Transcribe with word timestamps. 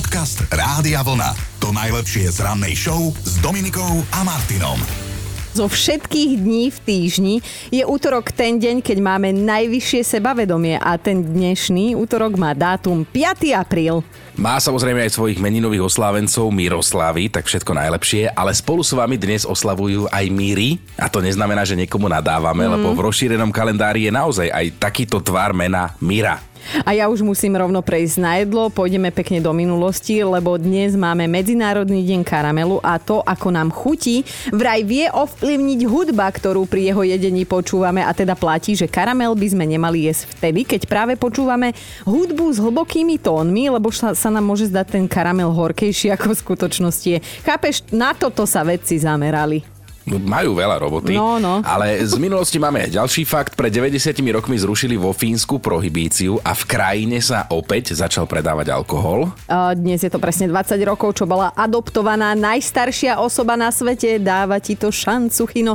Podcast 0.00 0.48
Rádia 0.48 1.04
Vlna. 1.04 1.36
To 1.60 1.76
najlepšie 1.76 2.32
z 2.32 2.40
rannej 2.40 2.72
show 2.72 3.12
s 3.20 3.36
Dominikou 3.44 4.00
a 4.16 4.24
Martinom. 4.24 4.80
Zo 5.52 5.68
všetkých 5.68 6.40
dní 6.40 6.72
v 6.72 6.78
týždni 6.80 7.34
je 7.68 7.84
útorok 7.84 8.32
ten 8.32 8.56
deň, 8.56 8.80
keď 8.80 8.96
máme 8.96 9.28
najvyššie 9.36 10.00
sebavedomie 10.00 10.80
a 10.80 10.96
ten 10.96 11.20
dnešný 11.20 12.00
útorok 12.00 12.40
má 12.40 12.56
dátum 12.56 13.04
5. 13.04 13.52
apríl. 13.52 14.00
Má 14.40 14.56
samozrejme 14.56 15.04
aj 15.04 15.20
svojich 15.20 15.36
meninových 15.36 15.84
oslávencov 15.84 16.48
Miroslavy, 16.48 17.28
tak 17.28 17.44
všetko 17.44 17.76
najlepšie, 17.76 18.32
ale 18.32 18.56
spolu 18.56 18.80
s 18.80 18.96
vami 18.96 19.20
dnes 19.20 19.44
oslavujú 19.44 20.08
aj 20.08 20.24
Míry 20.32 20.80
a 20.96 21.12
to 21.12 21.20
neznamená, 21.20 21.68
že 21.68 21.76
niekomu 21.76 22.08
nadávame, 22.08 22.64
mm. 22.64 22.72
lebo 22.72 22.96
v 22.96 23.04
rozšírenom 23.04 23.52
kalendári 23.52 24.08
je 24.08 24.16
naozaj 24.16 24.48
aj 24.48 24.80
takýto 24.80 25.20
tvár 25.20 25.52
mena 25.52 25.92
Mira. 26.00 26.40
A 26.82 26.96
ja 26.96 27.06
už 27.10 27.20
musím 27.22 27.58
rovno 27.58 27.84
prejsť 27.84 28.16
na 28.18 28.32
jedlo, 28.40 28.72
pôjdeme 28.72 29.12
pekne 29.12 29.44
do 29.44 29.52
minulosti, 29.52 30.22
lebo 30.24 30.56
dnes 30.56 30.96
máme 30.96 31.28
Medzinárodný 31.28 32.02
deň 32.06 32.20
karamelu 32.24 32.80
a 32.80 32.96
to, 32.96 33.20
ako 33.22 33.48
nám 33.52 33.68
chutí, 33.68 34.24
vraj 34.50 34.82
vie 34.82 35.06
ovplyvniť 35.12 35.80
hudba, 35.86 36.26
ktorú 36.30 36.64
pri 36.64 36.90
jeho 36.90 37.02
jedení 37.04 37.44
počúvame 37.44 38.00
a 38.00 38.10
teda 38.16 38.32
platí, 38.38 38.72
že 38.72 38.88
karamel 38.88 39.36
by 39.36 39.46
sme 39.52 39.64
nemali 39.68 40.08
jesť 40.08 40.32
vtedy, 40.38 40.64
keď 40.64 40.88
práve 40.88 41.12
počúvame 41.20 41.76
hudbu 42.08 42.46
s 42.50 42.58
hlbokými 42.62 43.20
tónmi, 43.20 43.68
lebo 43.70 43.92
sa, 43.92 44.16
sa 44.16 44.32
nám 44.32 44.46
môže 44.46 44.70
zdať 44.70 44.86
ten 44.96 45.04
karamel 45.04 45.52
horkejší 45.52 46.12
ako 46.14 46.32
v 46.32 46.40
skutočnosti 46.40 47.08
je. 47.10 47.18
Chápeš, 47.42 47.82
na 47.90 48.14
toto 48.14 48.46
sa 48.46 48.62
vedci 48.62 48.96
zamerali. 48.96 49.79
Majú 50.18 50.58
veľa 50.58 50.76
roboty, 50.82 51.14
no, 51.14 51.38
no. 51.38 51.62
ale 51.62 52.02
z 52.02 52.18
minulosti 52.18 52.58
máme 52.58 52.88
aj 52.88 52.98
ďalší 52.98 53.22
fakt. 53.22 53.54
Pred 53.54 53.70
90 53.70 54.18
rokmi 54.34 54.58
zrušili 54.58 54.98
vo 54.98 55.14
Fínsku 55.14 55.62
prohibíciu 55.62 56.42
a 56.42 56.50
v 56.56 56.62
krajine 56.66 57.22
sa 57.22 57.46
opäť 57.52 57.94
začal 57.94 58.26
predávať 58.26 58.74
alkohol. 58.74 59.30
Dnes 59.78 60.02
je 60.02 60.10
to 60.10 60.18
presne 60.18 60.50
20 60.50 60.74
rokov, 60.82 61.14
čo 61.14 61.30
bola 61.30 61.54
adoptovaná 61.54 62.34
najstaršia 62.34 63.22
osoba 63.22 63.54
na 63.54 63.70
svete. 63.70 64.18
Dáva 64.18 64.58
ti 64.58 64.74
to 64.74 64.90
šancu, 64.90 65.46
Chino. 65.46 65.74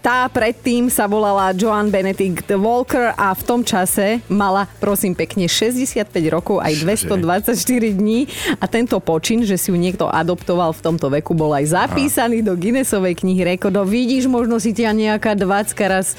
Tá 0.00 0.24
predtým 0.32 0.88
sa 0.88 1.04
volala 1.04 1.52
Joan 1.52 1.92
Benedict 1.92 2.48
Walker 2.56 3.12
a 3.12 3.34
v 3.36 3.42
tom 3.44 3.60
čase 3.60 4.24
mala, 4.30 4.64
prosím 4.80 5.12
pekne, 5.12 5.50
65 5.50 6.08
rokov 6.32 6.62
aj 6.64 6.80
224 6.80 8.00
dní 8.00 8.24
a 8.56 8.64
tento 8.70 8.96
počin, 9.02 9.42
že 9.44 9.58
si 9.60 9.68
ju 9.68 9.76
niekto 9.76 10.06
adoptoval 10.06 10.72
v 10.72 10.80
tomto 10.80 11.10
veku, 11.10 11.34
bol 11.34 11.52
aj 11.52 11.74
zapísaný 11.74 12.40
Aha. 12.40 12.46
do 12.46 12.54
Guinnessovej 12.54 13.18
knihy 13.18 13.42
knihy 13.50 13.58
rekordov. 13.58 13.90
Vidíš, 13.90 14.30
možno 14.30 14.62
si 14.62 14.70
ťa 14.70 14.94
nejaká 14.94 15.34
dvacka 15.34 15.84
raz 15.90 16.14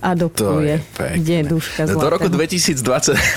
adoptuje. 0.00 0.80
Deduška 1.20 1.84
Do 1.84 2.08
roku 2.08 2.28
2020, 2.32 2.80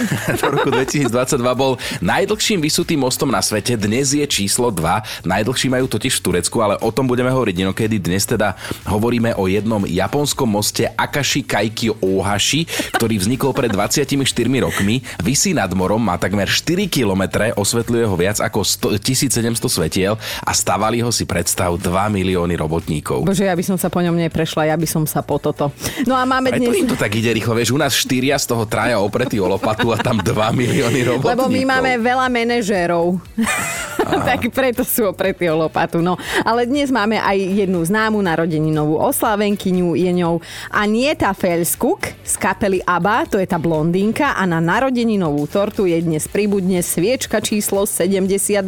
do 0.40 0.48
roku 0.48 0.70
2022 0.72 1.12
bol 1.54 1.76
najdlhším 2.00 2.64
vysutým 2.64 3.04
mostom 3.04 3.28
na 3.28 3.44
svete. 3.44 3.76
Dnes 3.76 4.16
je 4.16 4.24
číslo 4.24 4.72
2. 4.72 5.28
Najdlhší 5.28 5.68
majú 5.68 5.92
totiž 5.92 6.20
v 6.20 6.22
Turecku, 6.24 6.58
ale 6.64 6.80
o 6.80 6.90
tom 6.96 7.06
budeme 7.06 7.30
hovoriť 7.30 7.56
inokedy. 7.68 8.00
Dnes 8.00 8.24
teda 8.24 8.56
hovoríme 8.88 9.36
o 9.36 9.52
jednom 9.52 9.84
japonskom 9.84 10.48
moste 10.48 10.88
Akashi 10.96 11.44
Kaiki 11.44 11.92
Ohashi, 12.00 12.64
ktorý 12.96 13.20
vznikol 13.20 13.52
pred 13.52 13.70
24 13.70 14.16
rokmi. 14.64 15.04
Vysí 15.20 15.52
nad 15.52 15.70
morom, 15.76 16.00
má 16.00 16.16
takmer 16.16 16.48
4 16.48 16.88
km, 16.88 17.52
osvetľuje 17.60 18.06
ho 18.08 18.16
viac 18.16 18.40
ako 18.40 18.64
100, 18.64 19.04
1700 19.04 19.68
svetiel 19.68 20.16
a 20.40 20.52
stavali 20.56 21.04
ho 21.04 21.12
si 21.12 21.28
predstav 21.28 21.76
2 21.76 21.92
milióny 21.92 22.56
robotníkov. 22.56 23.28
Bože, 23.34 23.50
ja 23.50 23.58
by 23.58 23.66
som 23.66 23.82
sa 23.82 23.90
po 23.90 23.98
ňom 23.98 24.14
neprešla, 24.14 24.70
ja 24.70 24.78
by 24.78 24.86
som 24.86 25.10
sa 25.10 25.26
po 25.26 25.42
toto. 25.42 25.74
No 26.06 26.14
a 26.14 26.22
máme 26.22 26.54
Preto 26.54 26.70
dnes... 26.70 26.86
im 26.86 26.94
to 26.94 26.94
tak 26.94 27.18
ide 27.18 27.34
rýchlo, 27.34 27.58
vieš, 27.58 27.74
u 27.74 27.82
nás 27.82 27.90
štyria, 27.98 28.38
z 28.38 28.46
toho 28.46 28.70
traja 28.70 29.02
opretí 29.02 29.42
o 29.42 29.50
lopatu 29.50 29.90
a 29.90 29.98
tam 29.98 30.22
2 30.22 30.30
milióny 30.62 31.02
robotníkov. 31.02 31.34
Lebo 31.34 31.50
my 31.50 31.62
máme 31.66 31.98
veľa 31.98 32.30
manažérov. 32.30 33.18
Tak 34.04 34.52
preto 34.52 34.84
sú 34.86 35.10
opretí 35.10 35.48
o 35.50 35.56
lopatu. 35.56 36.04
No, 36.04 36.20
ale 36.44 36.68
dnes 36.68 36.92
máme 36.92 37.20
aj 37.20 37.38
jednu 37.38 37.84
známu 37.84 38.20
narodeninovú 38.20 39.00
oslávenkyňu, 39.00 39.96
je 39.96 40.12
ňou 40.24 40.40
Anieta 40.72 41.32
Felskuk 41.36 42.12
z 42.24 42.34
kapely 42.40 42.80
ABBA, 42.84 43.18
to 43.30 43.38
je 43.40 43.48
tá 43.48 43.60
blondínka 43.60 44.36
a 44.36 44.44
na 44.48 44.64
narodeninovú 44.64 45.46
tortu 45.50 45.86
je 45.86 46.00
dnes 46.00 46.24
pribudne 46.28 46.80
sviečka 46.80 47.44
číslo 47.44 47.84
72. 47.84 48.64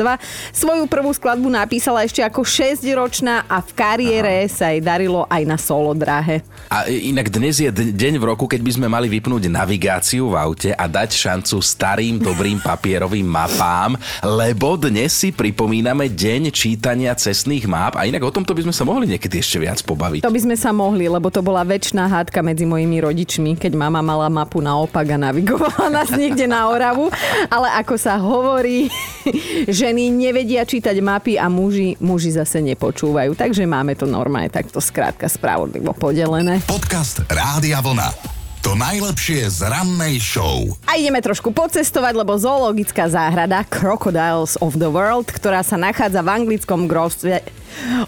Svoju 0.52 0.86
prvú 0.86 1.12
skladbu 1.16 1.48
napísala 1.50 2.04
ešte 2.04 2.22
ako 2.22 2.44
6-ročná 2.44 3.48
a 3.48 3.64
v 3.64 3.72
kariére 3.74 4.46
sa 4.52 4.72
jej 4.72 4.84
darilo 4.84 5.24
aj 5.32 5.44
na 5.48 5.58
solo 5.58 5.96
dráhe. 5.96 6.44
A 6.70 6.86
inak 6.90 7.32
dnes 7.32 7.62
je 7.62 7.70
deň 7.72 8.20
v 8.20 8.28
roku, 8.28 8.46
keď 8.46 8.62
by 8.62 8.72
sme 8.76 8.88
mali 8.92 9.08
vypnúť 9.08 9.48
navigáciu 9.48 10.34
v 10.34 10.36
aute 10.36 10.70
a 10.76 10.86
dať 10.86 11.10
šancu 11.16 11.58
starým 11.64 12.20
dobrým 12.20 12.60
papierovým 12.60 13.26
mapám, 13.26 13.96
lebo 14.22 14.76
dnes 14.76 15.16
si 15.16 15.25
pripomíname 15.32 16.12
deň 16.12 16.52
čítania 16.52 17.16
cestných 17.16 17.66
map 17.66 17.96
a 17.96 18.04
inak 18.04 18.22
o 18.26 18.34
tomto 18.34 18.52
by 18.52 18.68
sme 18.68 18.74
sa 18.76 18.84
mohli 18.84 19.06
niekedy 19.10 19.40
ešte 19.40 19.58
viac 19.62 19.80
pobaviť. 19.82 20.22
To 20.26 20.34
by 20.34 20.42
sme 20.44 20.58
sa 20.60 20.76
mohli, 20.76 21.08
lebo 21.08 21.32
to 21.32 21.40
bola 21.40 21.64
väčšiná 21.64 22.06
hádka 22.12 22.44
medzi 22.44 22.68
mojimi 22.68 23.00
rodičmi, 23.02 23.56
keď 23.56 23.74
mama 23.78 24.04
mala 24.04 24.28
mapu 24.28 24.60
naopak 24.60 25.08
a 25.14 25.18
navigovala 25.18 25.88
nás 26.02 26.12
niekde 26.12 26.46
na 26.46 26.68
Oravu. 26.68 27.08
Ale 27.48 27.72
ako 27.80 27.96
sa 27.96 28.20
hovorí, 28.20 28.92
ženy 29.82 30.12
nevedia 30.12 30.68
čítať 30.68 30.98
mapy 31.00 31.40
a 31.40 31.48
muži, 31.48 31.96
muži 32.04 32.36
zase 32.36 32.60
nepočúvajú. 32.60 33.32
Takže 33.34 33.64
máme 33.64 33.96
to 33.96 34.04
normálne 34.04 34.52
takto 34.52 34.84
skrátka 34.84 35.32
spravodlivo 35.32 35.96
podelené. 35.96 36.60
Podcast 36.68 37.24
Rádia 37.32 37.80
Vlna. 37.80 38.35
To 38.66 38.74
najlepšie 38.74 39.46
z 39.46 39.70
rannej 39.70 40.18
show. 40.18 40.74
A 40.90 40.98
ideme 40.98 41.22
trošku 41.22 41.54
pocestovať, 41.54 42.18
lebo 42.18 42.34
zoologická 42.34 43.06
záhrada 43.06 43.62
Crocodiles 43.62 44.58
of 44.58 44.82
the 44.82 44.90
World, 44.90 45.30
ktorá 45.30 45.62
sa 45.62 45.78
nachádza 45.78 46.26
v 46.26 46.34
anglickom 46.34 46.90
grovstve 46.90 47.46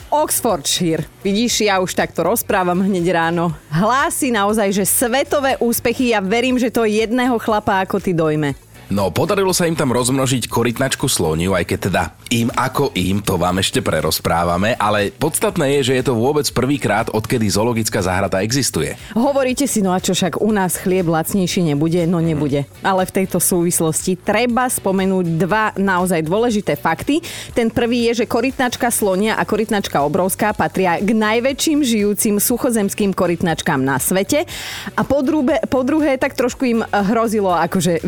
Oxfordshire. 0.09 1.05
Vidíš, 1.21 1.61
ja 1.69 1.77
už 1.77 1.93
takto 1.93 2.25
rozprávam 2.25 2.81
hneď 2.81 3.05
ráno. 3.13 3.53
Hlási 3.69 4.33
naozaj, 4.33 4.73
že 4.73 4.89
svetové 4.89 5.61
úspechy. 5.61 6.09
Ja 6.17 6.25
verím, 6.25 6.57
že 6.57 6.73
to 6.73 6.89
jedného 6.89 7.37
chlapa 7.37 7.85
ako 7.85 8.01
ty 8.01 8.17
dojme. 8.17 8.57
No, 8.87 9.11
podarilo 9.11 9.51
sa 9.51 9.67
im 9.67 9.75
tam 9.75 9.91
rozmnožiť 9.91 10.47
korytnačku 10.47 11.11
sloniu, 11.11 11.51
aj 11.51 11.67
keď 11.67 11.79
teda 11.91 12.03
im 12.31 12.47
ako 12.55 12.95
im, 12.95 13.19
to 13.19 13.35
vám 13.35 13.59
ešte 13.59 13.83
prerozprávame, 13.83 14.79
ale 14.79 15.11
podstatné 15.11 15.75
je, 15.79 15.91
že 15.91 15.93
je 15.99 16.03
to 16.07 16.15
vôbec 16.15 16.47
prvýkrát, 16.55 17.11
odkedy 17.11 17.51
zoologická 17.51 17.99
záhrada 17.99 18.39
existuje. 18.39 18.95
Hovoríte 19.11 19.67
si, 19.67 19.83
no 19.83 19.91
a 19.91 19.99
čo 19.99 20.15
však 20.15 20.39
u 20.39 20.55
nás 20.55 20.79
chlieb 20.79 21.03
lacnejší 21.03 21.67
nebude? 21.67 22.07
No 22.07 22.23
nebude. 22.23 22.63
Ale 22.79 23.03
v 23.03 23.11
tejto 23.11 23.43
súvislosti 23.43 24.15
treba 24.15 24.71
spomenúť 24.71 25.25
dva 25.35 25.75
naozaj 25.75 26.23
dôležité 26.23 26.79
fakty. 26.79 27.19
Ten 27.51 27.67
prvý 27.67 28.07
je, 28.07 28.23
že 28.23 28.31
korytnačka 28.31 28.87
slonia 28.87 29.35
a 29.35 29.43
korytnačka 29.43 29.99
obrovská 29.99 30.55
patria 30.55 30.95
k 31.03 31.11
najväčším 31.11 31.83
žijúcim 31.83 32.39
suchozemským 32.39 33.11
korytnačkám 33.11 33.83
na 33.83 33.99
svete. 33.99 34.47
A 34.95 35.03
po, 35.03 35.19
druhé, 35.19 35.59
po 35.67 35.83
druhé 35.83 36.15
tak 36.15 36.39
trošku 36.39 36.63
im 36.63 36.79
hrozilo 36.87 37.51
akože 37.51 38.07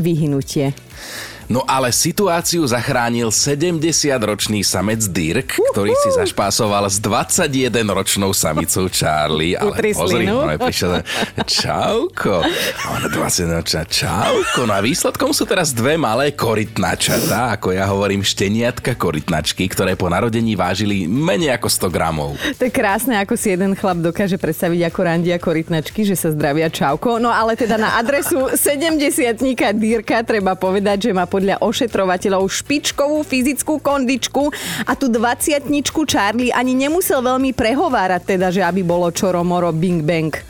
Okay. 0.70 0.89
No 1.50 1.66
ale 1.66 1.90
situáciu 1.90 2.62
zachránil 2.62 3.34
70-ročný 3.34 4.62
samec 4.62 5.02
Dirk, 5.10 5.58
uh-huh. 5.58 5.74
ktorý 5.74 5.98
si 5.98 6.14
zašpásoval 6.14 6.86
s 6.86 7.02
21-ročnou 7.02 8.38
samicou 8.38 8.86
Charlie. 8.94 9.58
Ale 9.60 9.74
pozri, 9.98 10.30
no, 10.30 10.46
prišiel, 10.46 11.02
čauko. 11.50 12.46
Ona 12.94 13.10
20-ročná, 13.10 13.82
čauko. 13.90 14.70
No 14.70 14.78
a 14.78 14.82
výsledkom 14.86 15.34
sú 15.34 15.50
teraz 15.50 15.74
dve 15.74 15.98
malé 15.98 16.38
korytnačatá, 16.38 17.58
ako 17.58 17.74
ja 17.74 17.90
hovorím, 17.90 18.22
šteniatka 18.22 18.94
korytnačky, 18.94 19.66
ktoré 19.74 19.98
po 19.98 20.06
narodení 20.06 20.54
vážili 20.54 21.10
menej 21.10 21.58
ako 21.58 21.90
100 21.90 21.90
gramov. 21.90 22.38
To 22.62 22.70
je 22.70 22.70
krásne, 22.70 23.18
ako 23.18 23.34
si 23.34 23.58
jeden 23.58 23.74
chlap 23.74 23.98
dokáže 23.98 24.38
predstaviť 24.38 24.86
ako 24.86 25.00
randia 25.02 25.42
korytnačky, 25.42 26.06
že 26.06 26.14
sa 26.14 26.30
zdravia 26.30 26.70
čauko. 26.70 27.18
No 27.18 27.34
ale 27.34 27.58
teda 27.58 27.82
na 27.82 27.98
adresu 27.98 28.54
70 28.54 29.02
Dirka 29.82 30.22
treba 30.22 30.54
povedať, 30.54 30.89
že 30.98 31.14
má 31.14 31.30
podľa 31.30 31.62
ošetrovateľov 31.62 32.50
špičkovú 32.50 33.22
fyzickú 33.22 33.78
kondičku 33.78 34.50
a 34.90 34.98
tu 34.98 35.14
20 35.14 35.70
Charlie 36.10 36.50
ani 36.50 36.74
nemusel 36.74 37.22
veľmi 37.22 37.54
prehovárať 37.54 38.22
teda, 38.26 38.48
že 38.50 38.66
aby 38.66 38.82
bolo 38.82 39.14
čoromoro 39.14 39.70
bing 39.70 40.02
bang. 40.02 40.49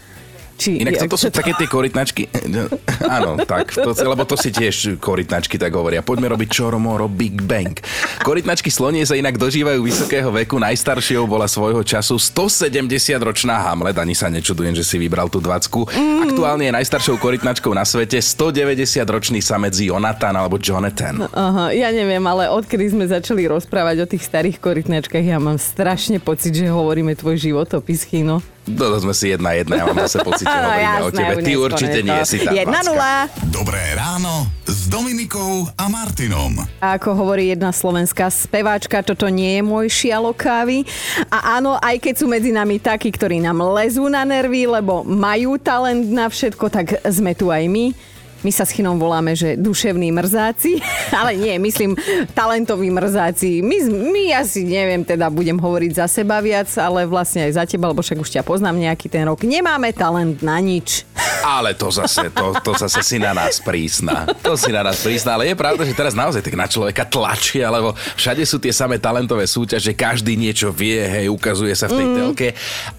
Či, 0.59 0.83
Inak 0.83 1.07
toto 1.07 1.15
sú 1.15 1.31
to... 1.31 1.39
také 1.39 1.55
tie 1.55 1.71
korytnačky. 1.71 2.27
Áno, 3.15 3.39
tak, 3.47 3.71
to, 3.71 3.95
lebo 3.95 4.27
to 4.27 4.35
si 4.35 4.51
tiež 4.51 4.99
korytnačky 4.99 5.55
tak 5.55 5.71
hovoria. 5.71 6.03
Poďme 6.03 6.35
robiť 6.35 6.49
čoromoro 6.51 7.07
Big 7.07 7.39
Bang. 7.39 7.79
Korytnačky 8.19 8.67
slonie 8.67 9.07
sa 9.07 9.15
inak 9.15 9.39
dožívajú 9.39 9.79
vysokého 9.79 10.27
veku. 10.35 10.59
Najstaršou 10.59 11.23
bola 11.23 11.47
svojho 11.47 11.79
času 11.87 12.19
170-ročná 12.19 13.55
Hamlet. 13.71 13.95
Ani 13.95 14.11
sa 14.11 14.27
nečudujem, 14.27 14.75
že 14.75 14.83
si 14.83 14.99
vybral 14.99 15.31
tú 15.31 15.39
20. 15.39 15.95
Mm. 15.95 16.27
Aktuálne 16.27 16.67
je 16.67 16.73
najstaršou 16.75 17.15
korytnačkou 17.23 17.71
na 17.71 17.87
svete 17.87 18.19
190-ročný 18.19 19.39
samec 19.39 19.79
Jonathan 19.79 20.35
alebo 20.35 20.59
Jonathan. 20.59 21.23
Aha, 21.31 21.71
ja 21.71 21.95
neviem, 21.95 22.21
ale 22.27 22.51
odkedy 22.51 22.91
sme 22.91 23.07
začali 23.07 23.47
rozprávať 23.47 24.03
o 24.03 24.09
tých 24.11 24.27
starých 24.27 24.59
korytnačkách, 24.59 25.23
ja 25.23 25.39
mám 25.39 25.55
strašne 25.55 26.19
pocit, 26.19 26.51
že 26.51 26.67
hovoríme 26.67 27.15
tvoj 27.15 27.39
životopis, 27.39 28.03
Chino. 28.03 28.43
To 28.69 29.01
sme 29.01 29.13
si 29.17 29.33
jedna 29.33 29.57
jedna, 29.57 29.81
ja 29.81 29.83
mám 29.89 29.97
zase 30.05 30.21
pocit, 30.27 30.45
že 30.45 30.53
hovoríme 30.53 31.01
o 31.01 31.09
jasné, 31.09 31.17
tebe. 31.17 31.33
už 31.33 31.43
Ty 31.43 31.51
určite 31.57 31.99
to 31.99 32.05
nie 32.05 32.19
si 32.25 32.37
tá 32.43 32.51
1-0. 32.53 32.69
Macka. 32.69 33.13
Dobré 33.49 33.81
ráno 33.97 34.33
s 34.69 34.85
Dominikou 34.85 35.65
a 35.73 35.85
Martinom. 35.89 36.53
A 36.77 37.01
ako 37.01 37.17
hovorí 37.17 37.49
jedna 37.49 37.73
slovenská 37.73 38.29
speváčka, 38.29 39.01
toto 39.01 39.25
nie 39.25 39.57
je 39.57 39.63
môj 39.65 39.89
šialok 39.89 40.37
kávy. 40.37 40.85
A 41.33 41.57
áno, 41.57 41.81
aj 41.81 41.97
keď 41.97 42.13
sú 42.21 42.25
medzi 42.29 42.53
nami 42.53 42.77
takí, 42.77 43.09
ktorí 43.09 43.41
nám 43.41 43.57
lezú 43.73 44.05
na 44.05 44.21
nervy, 44.21 44.69
lebo 44.69 45.01
majú 45.01 45.57
talent 45.57 46.05
na 46.05 46.29
všetko, 46.29 46.65
tak 46.69 47.01
sme 47.09 47.33
tu 47.33 47.49
aj 47.49 47.65
my. 47.65 48.08
My 48.39 48.55
sa 48.55 48.63
s 48.63 48.71
Chinom 48.71 48.95
voláme, 48.95 49.35
že 49.35 49.59
duševní 49.59 50.15
mrzáci, 50.15 50.79
ale 51.19 51.35
nie, 51.35 51.59
myslím 51.59 51.99
talentoví 52.31 52.87
mrzáci. 52.87 53.59
My, 53.59 53.83
my 53.91 54.23
asi 54.39 54.63
neviem, 54.63 55.03
teda 55.03 55.27
budem 55.27 55.59
hovoriť 55.59 55.91
za 55.99 56.07
seba 56.07 56.39
viac, 56.39 56.71
ale 56.79 57.03
vlastne 57.03 57.43
aj 57.47 57.51
za 57.59 57.63
teba, 57.67 57.91
lebo 57.91 57.99
však 57.99 58.19
už 58.19 58.31
ťa 58.39 58.47
poznám 58.47 58.79
nejaký 58.79 59.11
ten 59.11 59.27
rok. 59.27 59.43
Nemáme 59.43 59.91
talent 59.91 60.39
na 60.39 60.55
nič. 60.63 61.03
Ale 61.43 61.75
to 61.75 61.91
zase, 61.91 62.31
to, 62.31 62.55
to 62.63 62.71
zase 62.75 62.99
si 63.03 63.17
na 63.19 63.31
nás 63.35 63.59
prísna. 63.63 64.27
To 64.43 64.55
si 64.59 64.71
na 64.71 64.83
nás 64.83 64.99
prísna, 65.03 65.39
ale 65.39 65.51
je 65.51 65.55
pravda, 65.55 65.87
že 65.87 65.95
teraz 65.95 66.15
naozaj 66.15 66.43
tak 66.43 66.55
na 66.55 66.67
človeka 66.67 67.03
tlačia, 67.07 67.71
lebo 67.71 67.95
všade 68.15 68.43
sú 68.43 68.59
tie 68.59 68.71
samé 68.71 68.99
talentové 68.99 69.47
súťaže, 69.47 69.95
každý 69.95 70.35
niečo 70.35 70.71
vie, 70.71 70.99
hej, 70.99 71.27
ukazuje 71.31 71.71
sa 71.75 71.87
v 71.87 72.03
tej 72.03 72.07
mm. 72.07 72.15
telke. 72.15 72.47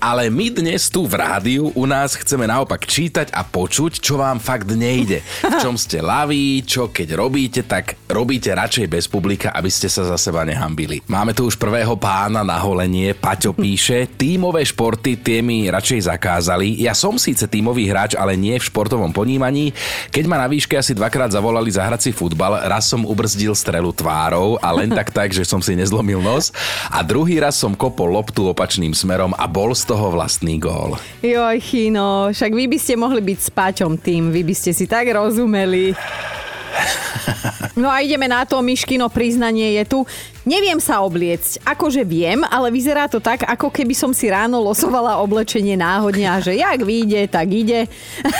Ale 0.01 0.29
my 0.29 0.47
dnes 0.53 0.89
tu 0.89 1.05
v 1.05 1.21
rádiu 1.21 1.69
u 1.73 1.85
nás 1.85 2.17
chceme 2.17 2.49
naopak 2.49 2.85
čítať 2.85 3.33
a 3.33 3.45
počuť, 3.45 4.01
čo 4.01 4.21
vám 4.21 4.41
fakt 4.41 4.69
nejde. 4.73 5.21
V 5.41 5.55
čom 5.63 5.79
ste 5.79 6.03
laví, 6.03 6.63
čo 6.67 6.91
keď 6.91 7.15
robíte, 7.17 7.63
tak 7.65 7.97
robíte 8.11 8.51
radšej 8.53 8.87
bez 8.91 9.05
publika, 9.07 9.55
aby 9.55 9.71
ste 9.71 9.87
sa 9.87 10.05
za 10.05 10.19
seba 10.19 10.43
nehambili. 10.43 11.01
Máme 11.07 11.33
tu 11.33 11.47
už 11.47 11.57
prvého 11.57 11.95
pána 11.97 12.43
na 12.43 12.59
holenie, 12.59 13.15
Paťo 13.15 13.55
píše, 13.55 14.11
tímové 14.19 14.67
športy 14.67 15.21
tie 15.21 15.41
mi 15.41 15.71
radšej 15.71 16.11
zakázali. 16.11 16.83
Ja 16.83 16.93
som 16.93 17.17
síce 17.17 17.47
tímový 17.47 17.87
hráč, 17.89 18.19
ale 18.19 18.35
nie 18.35 18.59
v 18.59 18.67
športovom 18.67 19.15
ponímaní. 19.15 19.73
Keď 20.11 20.25
ma 20.27 20.41
na 20.41 20.49
výške 20.51 20.77
asi 20.77 20.93
dvakrát 20.93 21.31
zavolali 21.31 21.71
zahrať 21.71 22.09
si 22.09 22.11
futbal, 22.11 22.67
raz 22.67 22.91
som 22.91 23.07
ubrzdil 23.07 23.55
strelu 23.55 23.95
tvárou 23.95 24.59
a 24.59 24.69
len 24.75 24.91
tak 24.91 25.15
tak, 25.15 25.31
že 25.31 25.47
som 25.47 25.63
si 25.63 25.79
nezlomil 25.79 26.19
nos. 26.19 26.51
A 26.91 27.03
druhý 27.07 27.39
raz 27.39 27.57
som 27.57 27.77
kopol 27.77 28.11
loptu 28.13 28.51
opačným 28.51 28.93
smerom 28.93 29.33
a 29.39 29.47
bol 29.47 29.73
z 29.73 29.87
toho 29.87 30.11
vlastný 30.13 30.59
gól. 30.59 30.99
Joj, 31.23 31.59
Chino, 31.63 32.33
však 32.33 32.53
vy 32.53 32.65
by 32.67 32.79
ste 32.81 32.95
mohli 32.99 33.23
byť 33.23 33.39
s 33.39 33.51
Paťom 33.53 34.01
tým, 34.01 34.33
vy 34.33 34.43
by 34.43 34.55
ste 34.57 34.73
si 34.75 34.89
tak 34.91 35.09
rozumeli. 35.23 35.95
No 37.81 37.89
a 37.89 38.05
ideme 38.05 38.29
na 38.29 38.45
to, 38.45 38.61
Myškino, 38.61 39.09
priznanie 39.09 39.81
je 39.81 39.85
tu. 39.89 39.99
Neviem 40.45 40.77
sa 40.81 41.01
obliecť. 41.01 41.65
Akože 41.65 42.05
viem, 42.05 42.45
ale 42.45 42.69
vyzerá 42.69 43.09
to 43.09 43.25
tak, 43.25 43.45
ako 43.49 43.73
keby 43.73 43.97
som 43.97 44.13
si 44.13 44.29
ráno 44.29 44.61
losovala 44.61 45.17
oblečenie 45.21 45.81
náhodne 45.81 46.29
a 46.29 46.45
že 46.45 46.61
jak 46.61 46.81
vyjde, 46.85 47.29
tak 47.33 47.49
ide. 47.49 47.89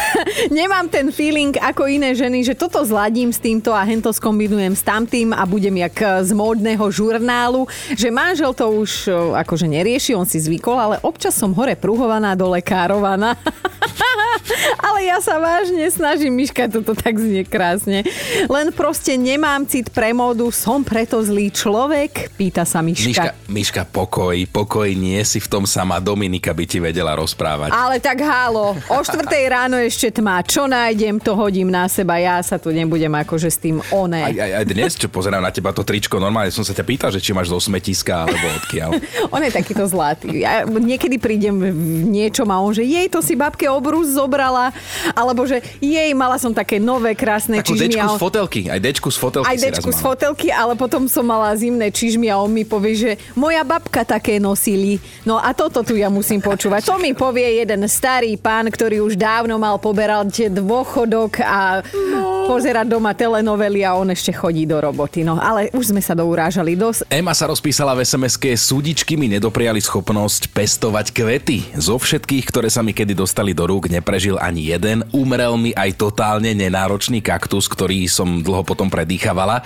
Nemám 0.53 0.93
ten 0.93 1.09
feeling 1.09 1.57
ako 1.57 1.89
iné 1.89 2.13
ženy, 2.13 2.45
že 2.45 2.53
toto 2.53 2.85
zladím 2.85 3.33
s 3.33 3.41
týmto 3.41 3.73
a 3.73 3.81
hento 3.81 4.13
skombinujem 4.13 4.77
s 4.77 4.85
tamtým 4.85 5.33
a 5.33 5.45
budem 5.49 5.77
jak 5.89 6.25
z 6.25 6.33
módneho 6.37 6.85
žurnálu, 6.93 7.65
že 7.97 8.13
manžel 8.13 8.53
to 8.53 8.69
už 8.69 9.09
o, 9.09 9.33
akože 9.41 9.65
nerieši, 9.65 10.13
on 10.13 10.29
si 10.29 10.37
zvykol, 10.37 10.77
ale 10.77 10.97
občas 11.01 11.33
som 11.33 11.57
hore 11.57 11.81
pruhovaná, 11.81 12.37
dole 12.37 12.61
károvaná. 12.61 13.41
Ale 14.81 15.07
ja 15.07 15.19
sa 15.23 15.39
vážne 15.39 15.87
snažím, 15.91 16.35
Miška, 16.35 16.71
toto 16.71 16.93
tak 16.97 17.19
znie 17.19 17.47
krásne. 17.47 18.07
Len 18.47 18.73
proste 18.75 19.15
nemám 19.31 19.63
cit 19.63 19.95
pre 19.95 20.11
módu, 20.11 20.51
som 20.51 20.83
preto 20.83 21.23
zlý 21.23 21.55
človek? 21.55 22.35
Pýta 22.35 22.67
sa 22.67 22.83
Miška, 22.83 23.07
Miška. 23.07 23.31
Miška, 23.47 23.83
pokoj, 23.87 24.35
pokoj, 24.51 24.91
nie 24.91 25.23
si 25.23 25.39
v 25.39 25.47
tom 25.47 25.65
sama. 25.65 26.03
Dominika 26.03 26.51
by 26.51 26.65
ti 26.67 26.83
vedela 26.83 27.15
rozprávať. 27.15 27.71
Ale 27.71 28.03
tak 28.03 28.19
hálo, 28.19 28.75
o 28.75 28.99
štvrtej 28.99 29.45
ráno 29.47 29.79
ešte 29.79 30.11
tma. 30.11 30.43
Čo 30.43 30.67
nájdem, 30.67 31.23
to 31.23 31.39
hodím 31.39 31.71
na 31.71 31.87
seba. 31.87 32.19
Ja 32.19 32.43
sa 32.43 32.59
tu 32.59 32.75
nebudem 32.75 33.13
akože 33.13 33.47
s 33.47 33.59
tým 33.59 33.79
Aj, 33.79 33.93
oné. 33.93 34.21
aj, 34.35 34.51
aj 34.57 34.65
dnes, 34.67 34.91
čo 34.99 35.07
pozerám 35.07 35.39
na 35.41 35.55
teba 35.55 35.71
to 35.71 35.87
tričko, 35.87 36.19
normálne 36.19 36.51
som 36.51 36.67
sa 36.67 36.75
ťa 36.75 36.83
pýtal, 36.83 37.11
že 37.13 37.23
či 37.23 37.31
máš 37.31 37.53
zo 37.53 37.61
smetiska 37.61 38.27
alebo 38.27 38.47
odkiaľ. 38.59 38.91
On 39.35 39.41
je 39.41 39.53
takýto 39.53 39.87
zlatý. 39.87 40.43
Ja 40.43 40.65
niekedy 40.65 41.21
prídem 41.21 41.55
v 41.61 41.71
niečom 42.09 42.49
a 42.49 42.59
on, 42.59 42.73
že 42.73 42.83
jej, 42.83 43.07
to 43.07 43.21
si 43.21 43.37
babke 43.37 43.69
obrus 43.69 44.11
zobrala. 44.11 44.73
Alebo 45.13 45.45
že 45.45 45.61
jej, 45.79 46.11
mala 46.13 46.35
som 46.35 46.51
také 46.51 46.81
nové, 46.81 47.13
krásne 47.13 47.61
Takú 47.61 47.77
čižmy. 47.77 47.95
dečku 47.95 48.07
a 48.07 48.17
z 48.17 48.23
fotelky, 48.23 48.61
aj 48.67 48.81
dečku 48.81 49.09
z 49.11 49.19
fotelky 49.19 49.51
aj 49.51 49.59
dečku 49.59 49.91
z 49.91 50.01
fotelky, 50.01 50.49
ale 50.55 50.79
potom 50.79 51.11
som 51.11 51.27
mala 51.27 51.51
zimné 51.59 51.91
čižmy 51.91 52.31
a 52.31 52.39
on 52.39 52.51
mi 52.51 52.63
povie, 52.63 52.95
že 52.95 53.11
moja 53.35 53.67
babka 53.67 54.07
také 54.07 54.39
nosili. 54.39 55.03
No 55.27 55.43
a 55.43 55.51
toto 55.53 55.83
tu 55.83 55.99
ja 55.99 56.07
musím 56.07 56.39
počúvať. 56.39 56.87
To 56.87 56.97
mi 56.97 57.13
povie 57.13 57.61
jeden 57.61 57.83
starý 57.91 58.39
pán, 58.39 58.71
ktorý 58.71 59.03
už 59.03 59.19
dávno 59.19 59.59
mal 59.59 59.77
poberať 59.83 60.49
dôchodok 60.49 61.43
a 61.43 61.83
no. 61.83 62.47
pozerať 62.47 62.87
doma 62.87 63.13
telenovely 63.13 63.83
a 63.83 63.99
on 63.99 64.15
ešte 64.15 64.31
chodí 64.31 64.65
do 64.65 64.79
roboty. 64.79 65.27
No 65.27 65.37
ale 65.37 65.69
už 65.75 65.91
sme 65.91 66.03
sa 66.03 66.15
dourážali 66.15 66.79
dosť. 66.79 67.11
Ema 67.11 67.35
sa 67.35 67.51
rozpísala 67.51 67.93
v 67.99 68.07
sms 68.07 68.39
súdičky 68.57 69.19
mi 69.19 69.27
nedopriali 69.27 69.83
schopnosť 69.83 70.55
pestovať 70.55 71.07
kvety. 71.11 71.59
Zo 71.77 71.99
všetkých, 71.99 72.45
ktoré 72.47 72.69
sa 72.71 72.87
mi 72.87 72.95
kedy 72.95 73.19
dostali 73.19 73.51
do 73.51 73.67
rúk, 73.67 73.91
neprežil 73.91 74.39
ani 74.39 74.71
jeden. 74.71 75.03
Umrel 75.11 75.59
mi 75.59 75.75
aj 75.75 75.99
totálne 75.99 76.55
nenáročný 76.55 77.25
kaktus, 77.25 77.67
ktorý 77.67 78.07
som 78.07 78.45
dlho 78.45 78.63
potom 78.63 78.87
predýchavala. 79.01 79.65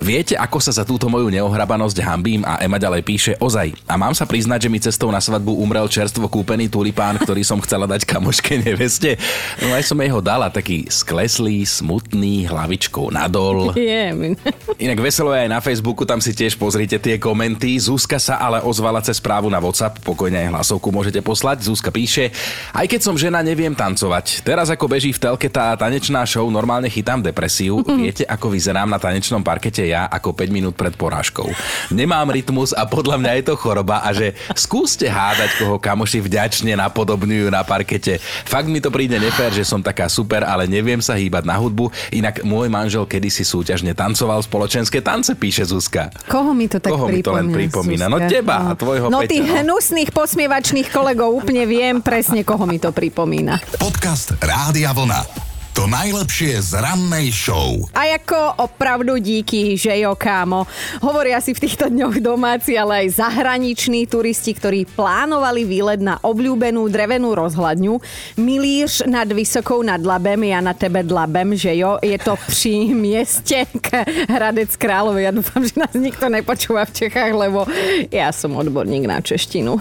Viete, 0.00 0.32
ako 0.32 0.56
sa 0.56 0.72
za 0.72 0.88
túto 0.88 1.12
moju 1.12 1.28
neohrabanosť 1.28 2.00
hambím? 2.00 2.40
A 2.48 2.56
Ema 2.64 2.80
ďalej 2.80 3.02
píše, 3.04 3.32
ozaj. 3.36 3.76
A 3.84 4.00
mám 4.00 4.16
sa 4.16 4.24
priznať, 4.24 4.64
že 4.64 4.72
mi 4.72 4.80
cestou 4.80 5.12
na 5.12 5.20
svadbu 5.20 5.60
umrel 5.60 5.84
čerstvo 5.92 6.32
kúpený 6.32 6.72
tulipán, 6.72 7.20
ktorý 7.20 7.44
som 7.44 7.60
chcela 7.60 7.84
dať 7.84 8.08
kamoške 8.08 8.64
neveste. 8.64 9.20
No 9.60 9.76
aj 9.76 9.84
som 9.84 10.00
jej 10.00 10.08
ho 10.08 10.24
dala, 10.24 10.48
taký 10.48 10.88
skleslý, 10.88 11.68
smutný, 11.68 12.48
hlavičkou 12.48 13.12
nadol. 13.12 13.76
Min. 14.20 14.40
Inak 14.80 14.98
veselo 15.04 15.36
je 15.36 15.44
aj 15.44 15.50
na 15.52 15.60
Facebooku, 15.60 16.08
tam 16.08 16.24
si 16.24 16.32
tiež 16.32 16.56
pozrite 16.56 16.96
tie 16.96 17.20
komenty. 17.20 17.76
Zuzka 17.76 18.16
sa 18.16 18.40
ale 18.40 18.64
ozvala 18.64 19.04
cez 19.04 19.20
správu 19.20 19.52
na 19.52 19.60
WhatsApp, 19.60 20.00
pokojne 20.00 20.48
aj 20.48 20.52
hlasovku 20.56 20.88
môžete 20.88 21.20
poslať. 21.20 21.68
Zuzka 21.68 21.92
píše, 21.92 22.32
aj 22.72 22.88
keď 22.88 23.00
som 23.04 23.20
žena, 23.20 23.44
neviem 23.44 23.76
tancovať. 23.76 24.40
Teraz 24.46 24.72
ako 24.72 24.88
beží 24.88 25.12
v 25.12 25.20
telke 25.20 25.52
tá 25.52 25.76
tanečná 25.76 26.24
show, 26.24 26.48
normálne 26.48 26.88
chytám 26.88 27.20
depresiu. 27.20 27.84
Viete, 28.02 28.24
ako 28.24 28.48
vyzerám 28.62 28.86
na 28.86 29.02
tanečnom 29.02 29.42
parkete 29.42 29.82
ja 29.90 30.06
ako 30.06 30.38
5 30.38 30.54
minút 30.54 30.78
pred 30.78 30.94
porážkou. 30.94 31.50
Nemám 31.90 32.30
rytmus 32.30 32.70
a 32.70 32.86
podľa 32.86 33.18
mňa 33.18 33.32
je 33.42 33.44
to 33.50 33.54
choroba 33.58 34.06
a 34.06 34.14
že 34.14 34.38
skúste 34.54 35.10
hádať, 35.10 35.58
koho 35.58 35.82
kamoši 35.82 36.22
vďačne 36.22 36.78
napodobňujú 36.78 37.50
na 37.50 37.66
parkete. 37.66 38.22
Fakt 38.46 38.70
mi 38.70 38.78
to 38.78 38.94
príde 38.94 39.18
nefér, 39.18 39.50
že 39.50 39.66
som 39.66 39.82
taká 39.82 40.06
super, 40.06 40.46
ale 40.46 40.70
neviem 40.70 41.02
sa 41.02 41.18
hýbať 41.18 41.42
na 41.42 41.58
hudbu. 41.58 41.90
Inak 42.14 42.46
môj 42.46 42.70
manžel 42.70 43.02
kedysi 43.02 43.42
súťažne 43.42 43.98
tancoval 43.98 44.38
spoločenské 44.46 45.02
tance, 45.02 45.34
píše 45.34 45.66
Zuzka. 45.66 46.14
Koho 46.30 46.54
mi 46.54 46.70
to 46.70 46.78
tak 46.78 46.94
Koho 46.94 47.10
mi 47.10 47.18
to 47.18 47.34
len 47.34 47.50
pripomína? 47.50 48.06
No 48.06 48.22
Zuzka? 48.22 48.30
teba 48.30 48.56
a 48.70 48.78
tvojho 48.78 49.10
No 49.10 49.26
Peťa, 49.26 49.30
tých 49.34 49.48
no. 49.50 49.54
hnusných 49.58 50.10
posmievačných 50.14 50.88
kolegov 50.94 51.34
úplne 51.34 51.66
viem 51.66 51.98
presne, 51.98 52.46
koho 52.46 52.62
mi 52.62 52.78
to 52.78 52.94
pripomína. 52.94 53.58
Podcast 53.82 54.38
Rádia 54.38 54.94
Vlna. 54.94 55.50
To 55.72 55.88
najlepšie 55.88 56.60
z 56.60 56.84
rannej 56.84 57.32
show. 57.32 57.88
A 57.96 58.04
ako 58.20 58.60
opravdu 58.60 59.16
díky, 59.16 59.72
že 59.72 60.04
jo, 60.04 60.12
kámo. 60.12 60.68
Hovoria 61.00 61.40
si 61.40 61.56
v 61.56 61.64
týchto 61.64 61.88
dňoch 61.88 62.20
domáci, 62.20 62.76
ale 62.76 63.08
aj 63.08 63.16
zahraniční 63.16 64.04
turisti, 64.04 64.52
ktorí 64.52 64.84
plánovali 64.84 65.64
výlet 65.64 66.04
na 66.04 66.20
obľúbenú 66.20 66.84
drevenú 66.92 67.32
rozhľadňu. 67.32 68.04
Milíš 68.36 69.08
nad 69.08 69.24
Vysokou 69.32 69.80
nad 69.80 70.04
Labem, 70.04 70.44
ja 70.44 70.60
na 70.60 70.76
tebe 70.76 71.00
dlabem, 71.00 71.56
že 71.56 71.72
jo. 71.72 71.96
Je 72.04 72.20
to 72.20 72.36
pri 72.36 72.92
mieste 72.92 73.64
k 73.80 74.04
Hradec 74.28 74.76
Králové. 74.76 75.24
Ja 75.24 75.32
dúfam, 75.32 75.64
že 75.64 75.80
nás 75.80 75.96
nikto 75.96 76.28
nepočúva 76.28 76.84
v 76.84 77.00
Čechách, 77.00 77.32
lebo 77.32 77.64
ja 78.12 78.28
som 78.28 78.52
odborník 78.60 79.08
na 79.08 79.24
češtinu. 79.24 79.80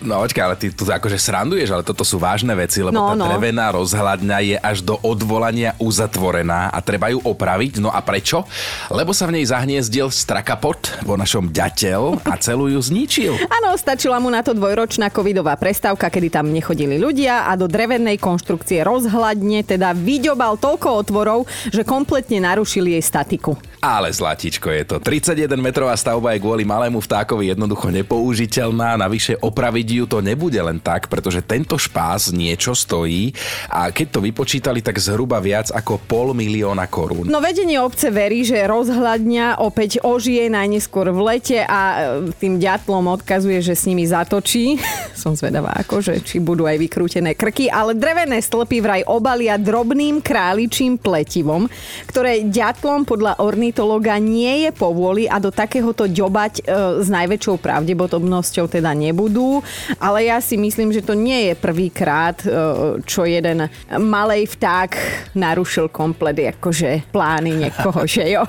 No 0.00 0.24
očka, 0.24 0.48
ale 0.48 0.56
ty 0.56 0.72
tu 0.72 0.88
akože 0.88 1.20
sranduješ, 1.20 1.76
ale 1.76 1.84
toto 1.84 2.02
sú 2.02 2.16
vážne 2.16 2.56
veci, 2.56 2.80
lebo 2.80 2.96
No, 2.96 3.12
tá 3.12 3.16
no. 3.20 3.28
drevená 3.28 3.68
rozhľadňa 3.76 4.38
je 4.40 4.56
až 4.56 4.80
do 4.80 4.96
odvolania 5.04 5.76
uzatvorená 5.76 6.72
a 6.72 6.78
treba 6.80 7.12
ju 7.12 7.20
opraviť. 7.20 7.84
No 7.84 7.92
a 7.92 8.00
prečo? 8.00 8.48
Lebo 8.88 9.12
sa 9.12 9.28
v 9.28 9.36
nej 9.36 9.44
zahniezdil 9.44 10.08
strakapot 10.08 11.04
vo 11.04 11.20
našom 11.20 11.52
ďateľ 11.52 12.24
a 12.24 12.34
celú 12.40 12.72
ju 12.72 12.80
zničil. 12.80 13.36
Áno, 13.60 13.76
stačila 13.76 14.16
mu 14.16 14.32
na 14.32 14.40
to 14.40 14.56
dvojročná 14.56 15.12
covidová 15.12 15.60
prestávka, 15.60 16.08
kedy 16.08 16.32
tam 16.32 16.48
nechodili 16.48 16.96
ľudia 16.96 17.48
a 17.48 17.54
do 17.60 17.68
drevenej 17.68 18.16
konštrukcie 18.16 18.80
rozhľadne 18.80 19.68
teda 19.68 19.92
vyďobal 19.92 20.56
toľko 20.56 20.88
otvorov, 21.04 21.44
že 21.68 21.84
kompletne 21.84 22.40
narušili 22.40 22.96
jej 22.96 23.04
statiku. 23.04 23.52
Ale 23.80 24.12
zlatičko 24.12 24.68
je 24.68 24.82
to. 24.84 24.96
31 25.00 25.56
metrová 25.56 25.96
stavba 25.96 26.36
je 26.36 26.44
kvôli 26.44 26.68
malému 26.68 27.00
vtákovi 27.00 27.48
jednoducho 27.48 27.88
nepoužiteľná. 27.88 29.00
Navyše 29.00 29.40
opraviť 29.40 29.86
ju 29.92 30.06
to 30.06 30.22
nebude 30.22 30.58
len 30.60 30.78
tak, 30.78 31.10
pretože 31.10 31.42
tento 31.42 31.74
špás 31.74 32.30
niečo 32.30 32.76
stojí 32.76 33.34
a 33.66 33.90
keď 33.90 34.06
to 34.14 34.20
vypočítali, 34.22 34.80
tak 34.80 35.02
zhruba 35.02 35.42
viac 35.42 35.74
ako 35.74 35.98
pol 36.06 36.32
milióna 36.36 36.86
korún. 36.86 37.26
No 37.26 37.42
vedenie 37.42 37.82
obce 37.82 38.14
verí, 38.14 38.46
že 38.46 38.62
rozhľadňa 38.64 39.58
opäť 39.58 40.02
ožije 40.02 40.46
najneskôr 40.52 41.10
v 41.10 41.20
lete 41.20 41.58
a 41.64 41.80
e, 41.80 42.34
tým 42.36 42.62
ďatlom 42.62 43.10
odkazuje, 43.20 43.58
že 43.64 43.74
s 43.74 43.86
nimi 43.88 44.06
zatočí. 44.06 44.78
Som 45.20 45.34
zvedavá, 45.34 45.74
ako, 45.78 46.00
že 46.00 46.14
či 46.22 46.38
budú 46.38 46.64
aj 46.68 46.78
vykrútené 46.78 47.34
krky, 47.34 47.68
ale 47.68 47.96
drevené 47.96 48.40
stĺpy 48.40 48.78
vraj 48.82 49.02
obalia 49.06 49.60
drobným 49.60 50.22
králičím 50.22 50.96
pletivom, 50.96 51.66
ktoré 52.08 52.46
ďatlom 52.46 53.04
podľa 53.04 53.40
ornitologa 53.40 54.16
nie 54.18 54.68
je 54.68 54.70
povôli 54.74 55.26
a 55.26 55.36
do 55.42 55.52
takéhoto 55.52 56.06
ďobať 56.06 56.52
e, 56.60 57.02
s 57.04 57.08
najväčšou 57.08 57.56
pravdepodobnosťou 57.60 58.66
teda 58.70 58.92
nebudú. 58.96 59.62
Ale 59.98 60.26
ja 60.28 60.38
si 60.42 60.56
myslím, 60.56 60.92
že 60.92 61.04
to 61.04 61.14
nie 61.16 61.50
je 61.50 61.54
prvýkrát, 61.58 62.36
e, 62.42 62.48
čo 63.04 63.26
jeden 63.26 63.68
malej 63.98 64.50
vták 64.56 64.90
narušil 65.34 65.90
komplet 65.92 66.56
akože 66.56 67.10
plány 67.10 67.68
niekoho, 67.68 68.06
že 68.06 68.36
jo. 68.36 68.44